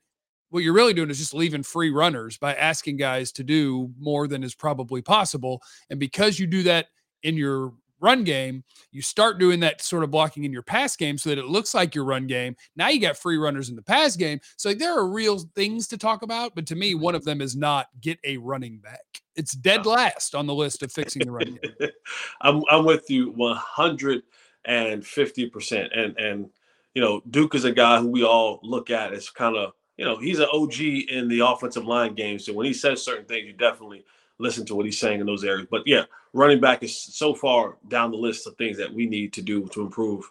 what 0.50 0.64
you're 0.64 0.74
really 0.74 0.94
doing 0.94 1.10
is 1.10 1.20
just 1.20 1.34
leaving 1.34 1.64
free 1.64 1.92
runners 1.92 2.38
by 2.38 2.56
asking 2.56 2.98
guys 2.98 3.32
to 3.34 3.44
do 3.44 3.92
more 4.00 4.28
than 4.28 4.44
is 4.44 4.56
probably 4.56 5.02
possible. 5.02 5.62
And 5.90 6.00
because 6.00 6.40
you 6.40 6.48
do 6.48 6.64
that 6.64 6.88
in 7.24 7.36
your 7.36 7.74
run 8.01 8.24
game, 8.24 8.63
you 8.91 9.01
start 9.01 9.39
doing 9.39 9.60
that 9.62 9.81
sort 9.81 10.03
of 10.03 10.12
blocking 10.12 10.43
in 10.43 10.51
your 10.51 10.63
pass 10.63 10.96
game 10.96 11.17
so 11.17 11.29
that 11.29 11.38
it 11.38 11.46
looks 11.46 11.74
like 11.74 11.96
your 11.96 12.03
run 12.03 12.27
game. 12.27 12.55
Now 12.75 12.89
you 12.89 13.00
got 13.00 13.17
free 13.17 13.38
runners 13.38 13.70
in 13.70 13.75
the 13.75 13.81
pass 13.81 14.15
game. 14.15 14.39
So 14.58 14.70
like, 14.70 14.79
there 14.79 14.98
are 14.98 15.08
real 15.08 15.39
things 15.55 15.88
to 15.89 15.98
talk 15.98 16.24
about, 16.24 16.55
but 16.55 16.65
to 16.67 16.75
me, 16.75 16.93
mm-hmm. 16.93 17.03
one 17.03 17.15
of 17.15 17.24
them 17.24 17.41
is 17.41 17.55
not 17.55 17.88
get 18.01 18.20
a 18.25 18.38
running 18.38 18.79
back. 18.79 19.22
It's 19.36 19.55
uh, 19.55 19.60
dead 19.62 19.86
last 19.86 20.36
on 20.36 20.48
the 20.48 20.53
list 20.53 20.84
of 20.84 20.91
fixing 20.91 21.25
the 21.25 21.31
run 21.31 21.58
game. 21.62 21.89
I'm, 22.41 22.63
I'm 22.70 22.86
with 22.86 23.10
you 23.10 23.31
150%. 23.34 25.98
And, 25.98 26.17
and, 26.17 26.50
you 26.93 27.01
know, 27.01 27.22
Duke 27.29 27.55
is 27.55 27.63
a 27.65 27.72
guy 27.72 28.00
who 28.00 28.10
we 28.10 28.25
all 28.25 28.60
look 28.63 28.89
at 28.89 29.13
as 29.13 29.29
kind 29.29 29.55
of, 29.55 29.72
you 29.98 30.05
know, 30.05 30.17
he's 30.17 30.39
an 30.39 30.48
OG 30.51 30.81
in 30.81 31.27
the 31.27 31.41
offensive 31.41 31.86
line 31.86 32.15
game. 32.15 32.39
So 32.39 32.53
when 32.53 32.65
he 32.65 32.74
says 32.74 33.03
certain 33.03 33.25
things, 33.25 33.46
you 33.46 33.53
definitely 33.53 34.03
listen 34.42 34.66
to 34.66 34.76
what 34.76 34.86
he's 34.86 35.00
saying 35.00 35.20
in 35.20 35.26
those 35.26 35.44
areas. 35.44 35.68
But 35.70 35.84
yeah, 35.86 36.04
running 36.34 36.60
back 36.60 36.84
is 36.84 36.98
so 36.98 37.34
far 37.34 37.78
down 37.88 38.12
the 38.12 38.18
list 38.18 38.48
of 38.48 38.56
things 38.56 38.78
that 38.78 38.94
we 38.94 39.06
need 39.06 39.34
to 39.34 39.42
do 39.42 39.68
to 39.70 39.82
improve 39.82 40.30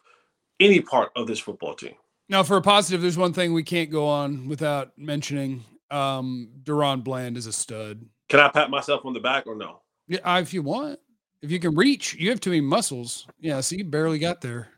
any 0.58 0.80
part 0.80 1.10
of 1.16 1.26
this 1.26 1.38
football 1.38 1.74
team. 1.74 1.94
Now, 2.28 2.42
for 2.42 2.56
a 2.56 2.62
positive, 2.62 3.02
there's 3.02 3.18
one 3.18 3.32
thing 3.32 3.52
we 3.52 3.62
can't 3.62 3.90
go 3.90 4.06
on 4.06 4.46
without 4.46 4.96
mentioning. 4.96 5.64
Um, 5.90 6.50
DaRon 6.62 7.02
Bland 7.02 7.36
is 7.36 7.46
a 7.46 7.52
stud. 7.52 8.04
Can 8.28 8.38
I 8.38 8.48
pat 8.48 8.70
myself 8.70 9.04
on 9.04 9.12
the 9.12 9.20
back 9.20 9.46
or 9.46 9.56
no? 9.56 9.80
Yeah, 10.06 10.38
if 10.38 10.54
you 10.54 10.62
want. 10.62 11.00
If 11.42 11.50
you 11.50 11.58
can 11.58 11.74
reach, 11.74 12.14
you 12.14 12.30
have 12.30 12.38
too 12.38 12.50
many 12.50 12.60
muscles. 12.60 13.26
Yeah, 13.40 13.60
so 13.60 13.74
you 13.74 13.84
barely 13.84 14.18
got 14.18 14.40
there. 14.40 14.68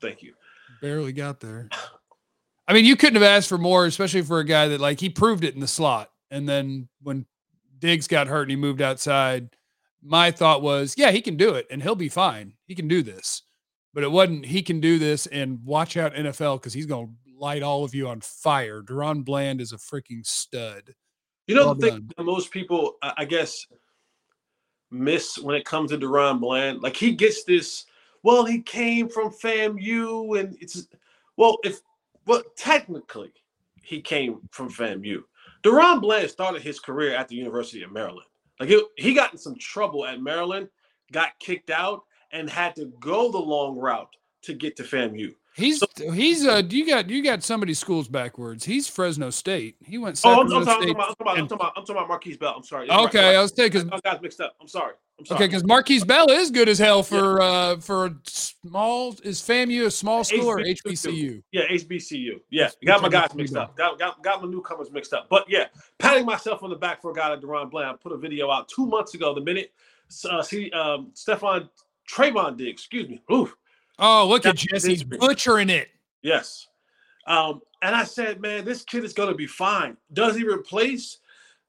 Thank 0.00 0.22
you. 0.22 0.34
Barely 0.82 1.12
got 1.12 1.40
there. 1.40 1.68
I 2.66 2.72
mean, 2.72 2.84
you 2.84 2.96
couldn't 2.96 3.14
have 3.14 3.22
asked 3.22 3.48
for 3.48 3.58
more, 3.58 3.86
especially 3.86 4.22
for 4.22 4.38
a 4.38 4.44
guy 4.44 4.68
that 4.68 4.80
like 4.80 5.00
he 5.00 5.08
proved 5.08 5.44
it 5.44 5.54
in 5.54 5.60
the 5.60 5.68
slot. 5.68 6.10
And 6.30 6.48
then 6.48 6.88
when 7.02 7.26
Diggs 7.80 8.06
got 8.06 8.28
hurt 8.28 8.42
and 8.42 8.50
he 8.50 8.56
moved 8.56 8.80
outside, 8.80 9.50
my 10.02 10.30
thought 10.30 10.62
was, 10.62 10.94
yeah, 10.96 11.10
he 11.10 11.20
can 11.20 11.36
do 11.36 11.54
it 11.54 11.66
and 11.70 11.82
he'll 11.82 11.94
be 11.94 12.08
fine. 12.08 12.54
He 12.66 12.74
can 12.74 12.88
do 12.88 13.02
this. 13.02 13.42
But 13.92 14.04
it 14.04 14.10
wasn't, 14.10 14.46
he 14.46 14.62
can 14.62 14.80
do 14.80 14.98
this 14.98 15.26
and 15.26 15.64
watch 15.64 15.96
out 15.96 16.14
NFL 16.14 16.60
because 16.60 16.72
he's 16.72 16.86
going 16.86 17.08
to 17.08 17.12
light 17.36 17.62
all 17.62 17.84
of 17.84 17.94
you 17.94 18.08
on 18.08 18.20
fire. 18.20 18.82
DaRon 18.82 19.24
Bland 19.24 19.60
is 19.60 19.72
a 19.72 19.76
freaking 19.76 20.24
stud. 20.24 20.94
You 21.46 21.56
know, 21.56 21.66
well 21.66 21.74
the 21.74 21.90
thing 21.90 22.10
that 22.16 22.22
most 22.22 22.52
people, 22.52 22.94
I 23.02 23.24
guess, 23.24 23.66
miss 24.92 25.38
when 25.38 25.56
it 25.56 25.64
comes 25.64 25.90
to 25.90 25.98
DaRon 25.98 26.40
Bland, 26.40 26.82
like 26.82 26.96
he 26.96 27.12
gets 27.12 27.44
this, 27.44 27.86
well, 28.22 28.44
he 28.44 28.60
came 28.60 29.08
from 29.08 29.30
FAMU 29.30 30.38
and 30.38 30.56
it's, 30.60 30.86
well, 31.36 31.58
if, 31.64 31.80
well, 32.26 32.42
technically 32.56 33.32
he 33.82 34.00
came 34.00 34.38
from 34.52 34.70
FAMU. 34.70 35.22
DaRon 35.62 36.00
Bland 36.00 36.30
started 36.30 36.62
his 36.62 36.80
career 36.80 37.14
at 37.14 37.28
the 37.28 37.36
University 37.36 37.82
of 37.82 37.92
Maryland. 37.92 38.26
Like 38.58 38.70
it, 38.70 38.84
he 38.96 39.14
got 39.14 39.32
in 39.32 39.38
some 39.38 39.56
trouble 39.56 40.06
at 40.06 40.20
Maryland, 40.20 40.68
got 41.12 41.38
kicked 41.38 41.70
out, 41.70 42.04
and 42.32 42.48
had 42.48 42.76
to 42.76 42.92
go 43.00 43.30
the 43.30 43.38
long 43.38 43.76
route 43.76 44.14
to 44.42 44.54
get 44.54 44.76
to 44.76 44.82
FAMU. 44.82 45.34
He's 45.56 45.80
so, 45.80 46.10
he's 46.10 46.46
uh 46.46 46.62
you 46.68 46.86
got 46.86 47.10
you 47.10 47.24
got 47.24 47.42
somebody's 47.42 47.78
schools 47.78 48.06
backwards. 48.08 48.64
He's 48.64 48.86
Fresno 48.88 49.30
State. 49.30 49.76
He 49.84 49.98
went. 49.98 50.20
oh, 50.24 50.42
I'm, 50.42 50.52
I'm, 50.52 50.64
talking 50.64 50.90
about, 50.90 51.08
I'm, 51.08 51.14
talking 51.14 51.20
about, 51.20 51.38
I'm, 51.38 51.48
talking 51.48 51.56
about, 51.56 51.72
I'm 51.76 51.84
talking 51.84 52.02
about 52.04 52.22
Markquese 52.22 52.38
Bell. 52.38 52.54
I'm 52.56 52.62
sorry. 52.62 52.90
Okay, 52.90 53.18
right. 53.18 53.36
I 53.36 53.42
was 53.42 53.52
because 53.52 53.84
I 53.90 54.00
got 54.00 54.22
mixed 54.22 54.40
up. 54.40 54.54
I'm 54.60 54.68
sorry. 54.68 54.94
Okay, 55.30 55.46
because 55.46 55.62
Markquese 55.62 56.06
Bell 56.06 56.30
is 56.30 56.50
good 56.50 56.68
as 56.68 56.78
hell 56.78 57.02
for 57.02 57.40
yeah. 57.40 57.46
uh 57.46 57.76
for 57.78 58.14
small. 58.24 59.14
Is 59.22 59.40
FAMU 59.40 59.86
a 59.86 59.90
small 59.90 60.24
school 60.24 60.46
or 60.46 60.58
HBCU? 60.58 61.42
Yeah, 61.52 61.62
HBCU. 61.70 62.40
Yeah, 62.50 62.70
got 62.84 63.02
my 63.02 63.08
guys 63.08 63.34
mixed 63.34 63.56
up. 63.56 63.76
Got, 63.76 63.98
got 63.98 64.22
got 64.22 64.42
my 64.42 64.48
newcomers 64.48 64.90
mixed 64.90 65.12
up. 65.12 65.28
But 65.28 65.44
yeah, 65.48 65.66
patting 65.98 66.26
myself 66.26 66.62
on 66.62 66.70
the 66.70 66.76
back 66.76 67.02
for 67.02 67.10
a 67.10 67.14
guy 67.14 67.28
like 67.28 67.40
DaRon 67.40 67.70
Bland. 67.70 67.88
I 67.88 67.92
put 67.94 68.12
a 68.12 68.16
video 68.16 68.50
out 68.50 68.68
two 68.68 68.86
months 68.86 69.14
ago. 69.14 69.34
The 69.34 69.40
minute 69.40 69.72
uh, 70.28 70.42
see 70.42 70.70
um 70.72 71.12
Stefon 71.14 71.68
Trevon 72.10 72.56
Diggs, 72.56 72.80
excuse 72.80 73.08
me. 73.08 73.22
Oof. 73.32 73.56
Oh, 73.98 74.26
look 74.26 74.46
at 74.46 74.56
Jesse's 74.56 75.04
butchering 75.04 75.70
it. 75.70 75.88
Yes. 76.22 76.66
Um, 77.26 77.60
and 77.82 77.94
I 77.94 78.04
said, 78.04 78.40
man, 78.40 78.64
this 78.64 78.82
kid 78.82 79.04
is 79.04 79.12
going 79.12 79.28
to 79.28 79.34
be 79.34 79.46
fine. 79.46 79.96
Does 80.12 80.36
he 80.36 80.44
replace 80.44 81.18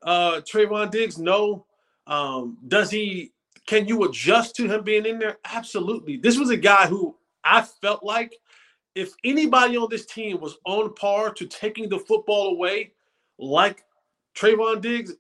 uh, 0.02 0.42
Trevon 0.42 0.90
Diggs? 0.92 1.18
No. 1.18 1.66
Um, 2.08 2.58
does 2.68 2.90
he? 2.90 3.32
Can 3.72 3.88
you 3.88 4.04
adjust 4.04 4.58
to 4.58 4.68
him 4.68 4.84
being 4.84 5.06
in 5.06 5.18
there? 5.18 5.38
Absolutely. 5.46 6.18
This 6.18 6.38
was 6.38 6.50
a 6.50 6.58
guy 6.58 6.88
who 6.88 7.16
I 7.42 7.62
felt 7.62 8.04
like 8.04 8.36
if 8.96 9.14
anybody 9.24 9.78
on 9.78 9.88
this 9.90 10.06
team 10.06 10.42
was 10.42 10.58
on 10.66 10.94
par 10.94 11.34
to 11.36 11.46
taking 11.46 11.88
the 11.88 12.00
football 12.00 12.50
away, 12.50 12.92
like 13.40 13.86
Trevon 14.36 14.82
Diggs, 14.82 15.14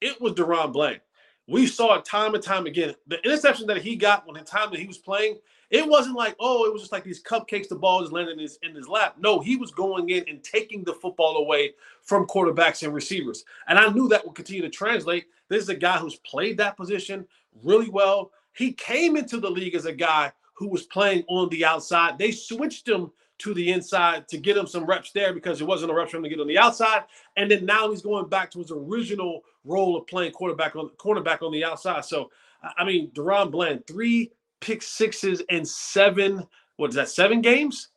it 0.00 0.18
was 0.18 0.32
DaRon 0.32 0.72
Bland. 0.72 1.02
We 1.46 1.66
saw 1.66 1.96
it 1.96 2.06
time 2.06 2.34
and 2.34 2.42
time 2.42 2.64
again. 2.64 2.94
The 3.06 3.22
interception 3.22 3.66
that 3.66 3.82
he 3.82 3.96
got 3.96 4.26
when 4.26 4.34
the 4.34 4.46
time 4.48 4.70
that 4.70 4.80
he 4.80 4.86
was 4.86 4.96
playing, 4.96 5.36
it 5.68 5.86
wasn't 5.86 6.16
like, 6.16 6.36
oh, 6.40 6.64
it 6.64 6.72
was 6.72 6.80
just 6.80 6.92
like 6.92 7.04
these 7.04 7.22
cupcakes, 7.22 7.68
the 7.68 7.76
ball 7.76 8.02
is 8.02 8.12
landing 8.12 8.36
in 8.36 8.40
his, 8.40 8.58
in 8.62 8.74
his 8.74 8.88
lap. 8.88 9.16
No, 9.18 9.40
he 9.40 9.56
was 9.56 9.72
going 9.72 10.08
in 10.08 10.24
and 10.26 10.42
taking 10.42 10.84
the 10.84 10.94
football 10.94 11.36
away 11.36 11.74
from 12.02 12.26
quarterbacks 12.26 12.82
and 12.82 12.94
receivers. 12.94 13.44
And 13.68 13.78
I 13.78 13.88
knew 13.90 14.08
that 14.08 14.24
would 14.24 14.34
continue 14.34 14.62
to 14.62 14.70
translate. 14.70 15.26
This 15.50 15.64
is 15.64 15.68
a 15.68 15.74
guy 15.74 15.98
who's 15.98 16.16
played 16.16 16.56
that 16.56 16.78
position 16.78 17.26
really 17.62 17.88
well. 17.88 18.30
He 18.52 18.72
came 18.72 19.16
into 19.16 19.38
the 19.38 19.50
league 19.50 19.74
as 19.74 19.86
a 19.86 19.92
guy 19.92 20.32
who 20.54 20.68
was 20.68 20.84
playing 20.84 21.24
on 21.28 21.48
the 21.48 21.64
outside. 21.64 22.18
They 22.18 22.32
switched 22.32 22.88
him 22.88 23.10
to 23.38 23.54
the 23.54 23.72
inside 23.72 24.28
to 24.28 24.36
get 24.36 24.56
him 24.56 24.66
some 24.66 24.84
reps 24.84 25.12
there 25.12 25.32
because 25.32 25.60
it 25.60 25.66
wasn't 25.66 25.90
a 25.90 25.94
rep 25.94 26.10
for 26.10 26.18
him 26.18 26.22
to 26.22 26.28
get 26.28 26.40
on 26.40 26.46
the 26.46 26.58
outside. 26.58 27.04
And 27.36 27.50
then 27.50 27.64
now 27.64 27.90
he's 27.90 28.02
going 28.02 28.28
back 28.28 28.50
to 28.50 28.58
his 28.58 28.70
original 28.70 29.42
role 29.64 29.96
of 29.96 30.06
playing 30.06 30.32
quarterback 30.32 30.76
on 30.76 30.90
cornerback 30.98 31.42
on 31.42 31.52
the 31.52 31.64
outside. 31.64 32.04
So 32.04 32.30
I 32.76 32.84
mean, 32.84 33.10
DaRon 33.12 33.50
Bland, 33.50 33.86
three 33.86 34.32
pick 34.60 34.82
sixes 34.82 35.42
and 35.48 35.66
seven. 35.66 36.46
What 36.76 36.90
is 36.90 36.96
that? 36.96 37.08
Seven 37.08 37.40
games? 37.40 37.88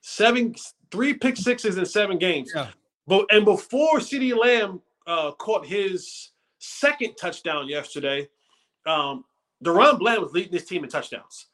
Seven, 0.00 0.54
three 0.90 1.14
pick 1.14 1.36
sixes 1.36 1.76
in 1.76 1.84
seven 1.84 2.18
games. 2.18 2.52
Yeah. 2.54 2.68
But 3.06 3.26
and 3.30 3.44
before 3.44 3.98
CeeDee 3.98 4.36
Lamb 4.36 4.80
uh, 5.06 5.32
caught 5.32 5.66
his 5.66 6.30
second 6.58 7.16
touchdown 7.16 7.68
yesterday, 7.68 8.28
um, 8.86 9.24
DaRon 9.64 9.98
Bland 9.98 10.22
was 10.22 10.32
leading 10.32 10.52
his 10.52 10.64
team 10.64 10.84
in 10.84 10.90
touchdowns 10.90 11.46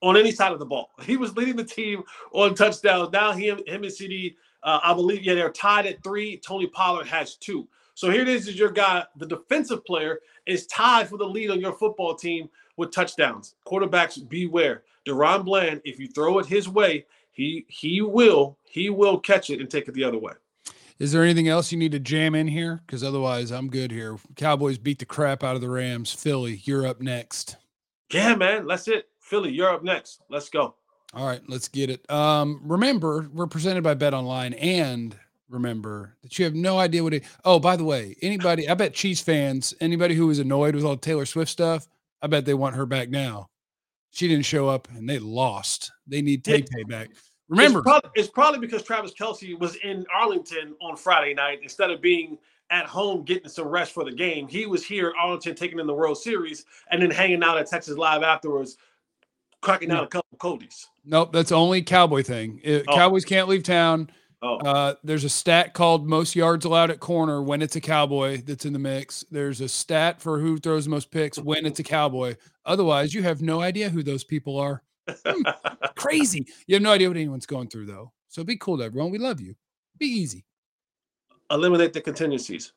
on 0.00 0.16
any 0.16 0.30
side 0.30 0.52
of 0.52 0.58
the 0.58 0.66
ball. 0.66 0.90
He 1.02 1.16
was 1.16 1.36
leading 1.36 1.56
the 1.56 1.64
team 1.64 2.02
on 2.32 2.54
touchdowns. 2.54 3.12
Now 3.12 3.32
him, 3.32 3.58
him 3.66 3.82
and 3.82 3.92
CeeDee, 3.92 4.34
uh, 4.62 4.80
I 4.82 4.94
believe, 4.94 5.22
yeah, 5.22 5.34
they're 5.34 5.50
tied 5.50 5.86
at 5.86 6.02
three. 6.02 6.38
Tony 6.38 6.66
Pollard 6.66 7.06
has 7.06 7.36
two. 7.36 7.68
So 7.94 8.10
here 8.10 8.22
it 8.22 8.28
is, 8.28 8.46
is 8.46 8.58
your 8.58 8.70
guy, 8.70 9.04
the 9.16 9.26
defensive 9.26 9.84
player, 9.84 10.20
is 10.46 10.66
tied 10.66 11.08
for 11.08 11.18
the 11.18 11.24
lead 11.24 11.50
on 11.50 11.60
your 11.60 11.72
football 11.72 12.14
team 12.14 12.48
with 12.76 12.92
touchdowns. 12.92 13.56
Quarterbacks, 13.66 14.26
beware. 14.28 14.84
DaRon 15.06 15.44
Bland, 15.44 15.80
if 15.84 15.98
you 15.98 16.06
throw 16.08 16.38
it 16.38 16.46
his 16.46 16.68
way, 16.68 17.06
he 17.32 17.64
he 17.68 18.02
will 18.02 18.58
he 18.64 18.90
will 18.90 19.18
catch 19.18 19.48
it 19.50 19.60
and 19.60 19.70
take 19.70 19.88
it 19.88 19.94
the 19.94 20.04
other 20.04 20.18
way. 20.18 20.32
Is 20.98 21.12
there 21.12 21.22
anything 21.22 21.46
else 21.46 21.70
you 21.70 21.78
need 21.78 21.92
to 21.92 22.00
jam 22.00 22.34
in 22.34 22.48
here? 22.48 22.82
Because 22.84 23.04
otherwise, 23.04 23.52
I'm 23.52 23.68
good 23.68 23.92
here. 23.92 24.18
Cowboys 24.34 24.78
beat 24.78 24.98
the 24.98 25.04
crap 25.04 25.44
out 25.44 25.54
of 25.54 25.60
the 25.60 25.70
Rams. 25.70 26.12
Philly, 26.12 26.60
you're 26.64 26.86
up 26.86 27.00
next. 27.00 27.56
Yeah, 28.12 28.34
man, 28.34 28.66
that's 28.66 28.88
it. 28.88 29.08
Philly, 29.20 29.52
you're 29.52 29.72
up 29.72 29.84
next. 29.84 30.22
Let's 30.28 30.48
go. 30.48 30.74
All 31.14 31.26
right, 31.26 31.40
let's 31.48 31.68
get 31.68 31.88
it. 31.88 32.10
Um, 32.10 32.60
remember, 32.64 33.28
we're 33.32 33.46
presented 33.46 33.82
by 33.82 33.94
Bet 33.94 34.12
Online, 34.12 34.54
and 34.54 35.16
remember 35.48 36.16
that 36.22 36.38
you 36.38 36.44
have 36.44 36.54
no 36.54 36.78
idea 36.78 37.02
what 37.02 37.14
it. 37.14 37.24
Oh, 37.44 37.60
by 37.60 37.76
the 37.76 37.84
way, 37.84 38.16
anybody, 38.20 38.68
I 38.68 38.74
bet 38.74 38.92
Chiefs 38.92 39.20
fans, 39.20 39.74
anybody 39.80 40.14
who 40.14 40.26
was 40.26 40.38
annoyed 40.38 40.74
with 40.74 40.84
all 40.84 40.96
Taylor 40.96 41.26
Swift 41.26 41.50
stuff, 41.50 41.86
I 42.20 42.26
bet 42.26 42.44
they 42.44 42.54
want 42.54 42.76
her 42.76 42.86
back 42.86 43.08
now. 43.08 43.48
She 44.10 44.26
didn't 44.26 44.46
show 44.46 44.68
up 44.68 44.88
and 44.94 45.08
they 45.08 45.18
lost. 45.18 45.92
They 46.06 46.22
need 46.22 46.44
Tay 46.44 46.62
Tay 46.62 46.82
back. 46.84 47.10
Remember, 47.48 47.78
it's 47.78 47.84
probably, 47.84 48.10
it's 48.14 48.28
probably, 48.28 48.60
because 48.60 48.82
Travis 48.82 49.12
Kelce 49.14 49.58
was 49.58 49.76
in 49.76 50.04
Arlington 50.14 50.74
on 50.80 50.96
Friday 50.96 51.34
night 51.34 51.60
instead 51.62 51.90
of 51.90 52.02
being 52.02 52.38
at 52.70 52.84
home 52.84 53.24
getting 53.24 53.48
some 53.48 53.66
rest 53.66 53.92
for 53.92 54.04
the 54.04 54.12
game. 54.12 54.46
He 54.46 54.66
was 54.66 54.84
here 54.84 55.08
at 55.08 55.14
Arlington 55.18 55.54
taking 55.54 55.78
in 55.78 55.86
the 55.86 55.94
World 55.94 56.18
Series 56.18 56.66
and 56.90 57.00
then 57.00 57.10
hanging 57.10 57.42
out 57.42 57.56
at 57.56 57.66
Texas 57.66 57.96
Live 57.96 58.22
afterwards, 58.22 58.76
cracking 59.62 59.90
out 59.90 60.04
a 60.04 60.06
couple 60.06 60.28
of 60.32 60.38
Cody's. 60.38 60.86
Nope, 61.04 61.32
that's 61.32 61.52
only 61.52 61.80
Cowboy 61.80 62.22
thing. 62.22 62.60
It, 62.62 62.84
oh. 62.86 62.94
Cowboys 62.94 63.24
can't 63.24 63.48
leave 63.48 63.62
town. 63.62 64.10
Oh. 64.42 64.58
Uh, 64.58 64.94
there's 65.02 65.24
a 65.24 65.28
stat 65.28 65.74
called 65.74 66.06
most 66.06 66.36
yards 66.36 66.64
allowed 66.64 66.90
at 66.90 67.00
corner 67.00 67.42
when 67.42 67.60
it's 67.60 67.74
a 67.74 67.80
cowboy 67.80 68.42
that's 68.42 68.66
in 68.66 68.72
the 68.72 68.78
mix. 68.78 69.24
There's 69.30 69.60
a 69.60 69.68
stat 69.68 70.20
for 70.20 70.38
who 70.38 70.58
throws 70.58 70.84
the 70.84 70.90
most 70.90 71.10
picks 71.10 71.38
when 71.38 71.66
it's 71.66 71.80
a 71.80 71.84
cowboy. 71.84 72.36
Otherwise, 72.64 73.14
you 73.14 73.22
have 73.22 73.42
no 73.42 73.62
idea 73.62 73.88
who 73.88 74.02
those 74.02 74.22
people 74.22 74.58
are. 74.58 74.82
Hmm, 75.26 75.42
crazy. 75.96 76.46
You 76.66 76.74
have 76.76 76.82
no 76.82 76.92
idea 76.92 77.08
what 77.08 77.16
anyone's 77.16 77.46
going 77.46 77.68
through, 77.68 77.86
though. 77.86 78.12
So 78.28 78.44
be 78.44 78.56
cool 78.56 78.78
to 78.78 78.84
everyone. 78.84 79.10
We 79.10 79.18
love 79.18 79.40
you. 79.40 79.54
Be 79.98 80.06
easy. 80.06 80.44
Eliminate 81.50 81.92
the 81.92 82.00
contingencies. 82.00 82.72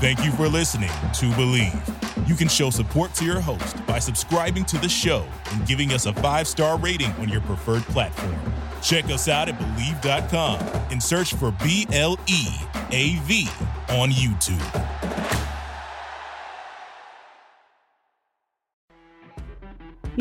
Thank 0.00 0.24
you 0.24 0.32
for 0.32 0.48
listening 0.48 0.88
to 0.88 1.26
Bleav. 1.36 2.28
You 2.28 2.34
can 2.34 2.48
show 2.48 2.70
support 2.70 3.14
to 3.14 3.24
your 3.24 3.40
host 3.40 3.86
by 3.86 3.98
subscribing 3.98 4.64
to 4.66 4.78
the 4.78 4.88
show 4.88 5.26
and 5.52 5.66
giving 5.66 5.92
us 5.92 6.06
a 6.06 6.12
five 6.14 6.48
star 6.48 6.78
rating 6.78 7.12
on 7.12 7.28
your 7.28 7.40
preferred 7.42 7.82
platform. 7.84 8.34
Check 8.82 9.04
us 9.06 9.28
out 9.28 9.48
at 9.48 9.58
Bleav.com 9.58 10.58
and 10.90 11.00
search 11.00 11.34
for 11.34 11.52
B 11.62 11.86
L 11.92 12.18
E 12.26 12.48
A 12.90 13.16
V 13.26 13.48
on 13.90 14.10
YouTube. 14.10 15.01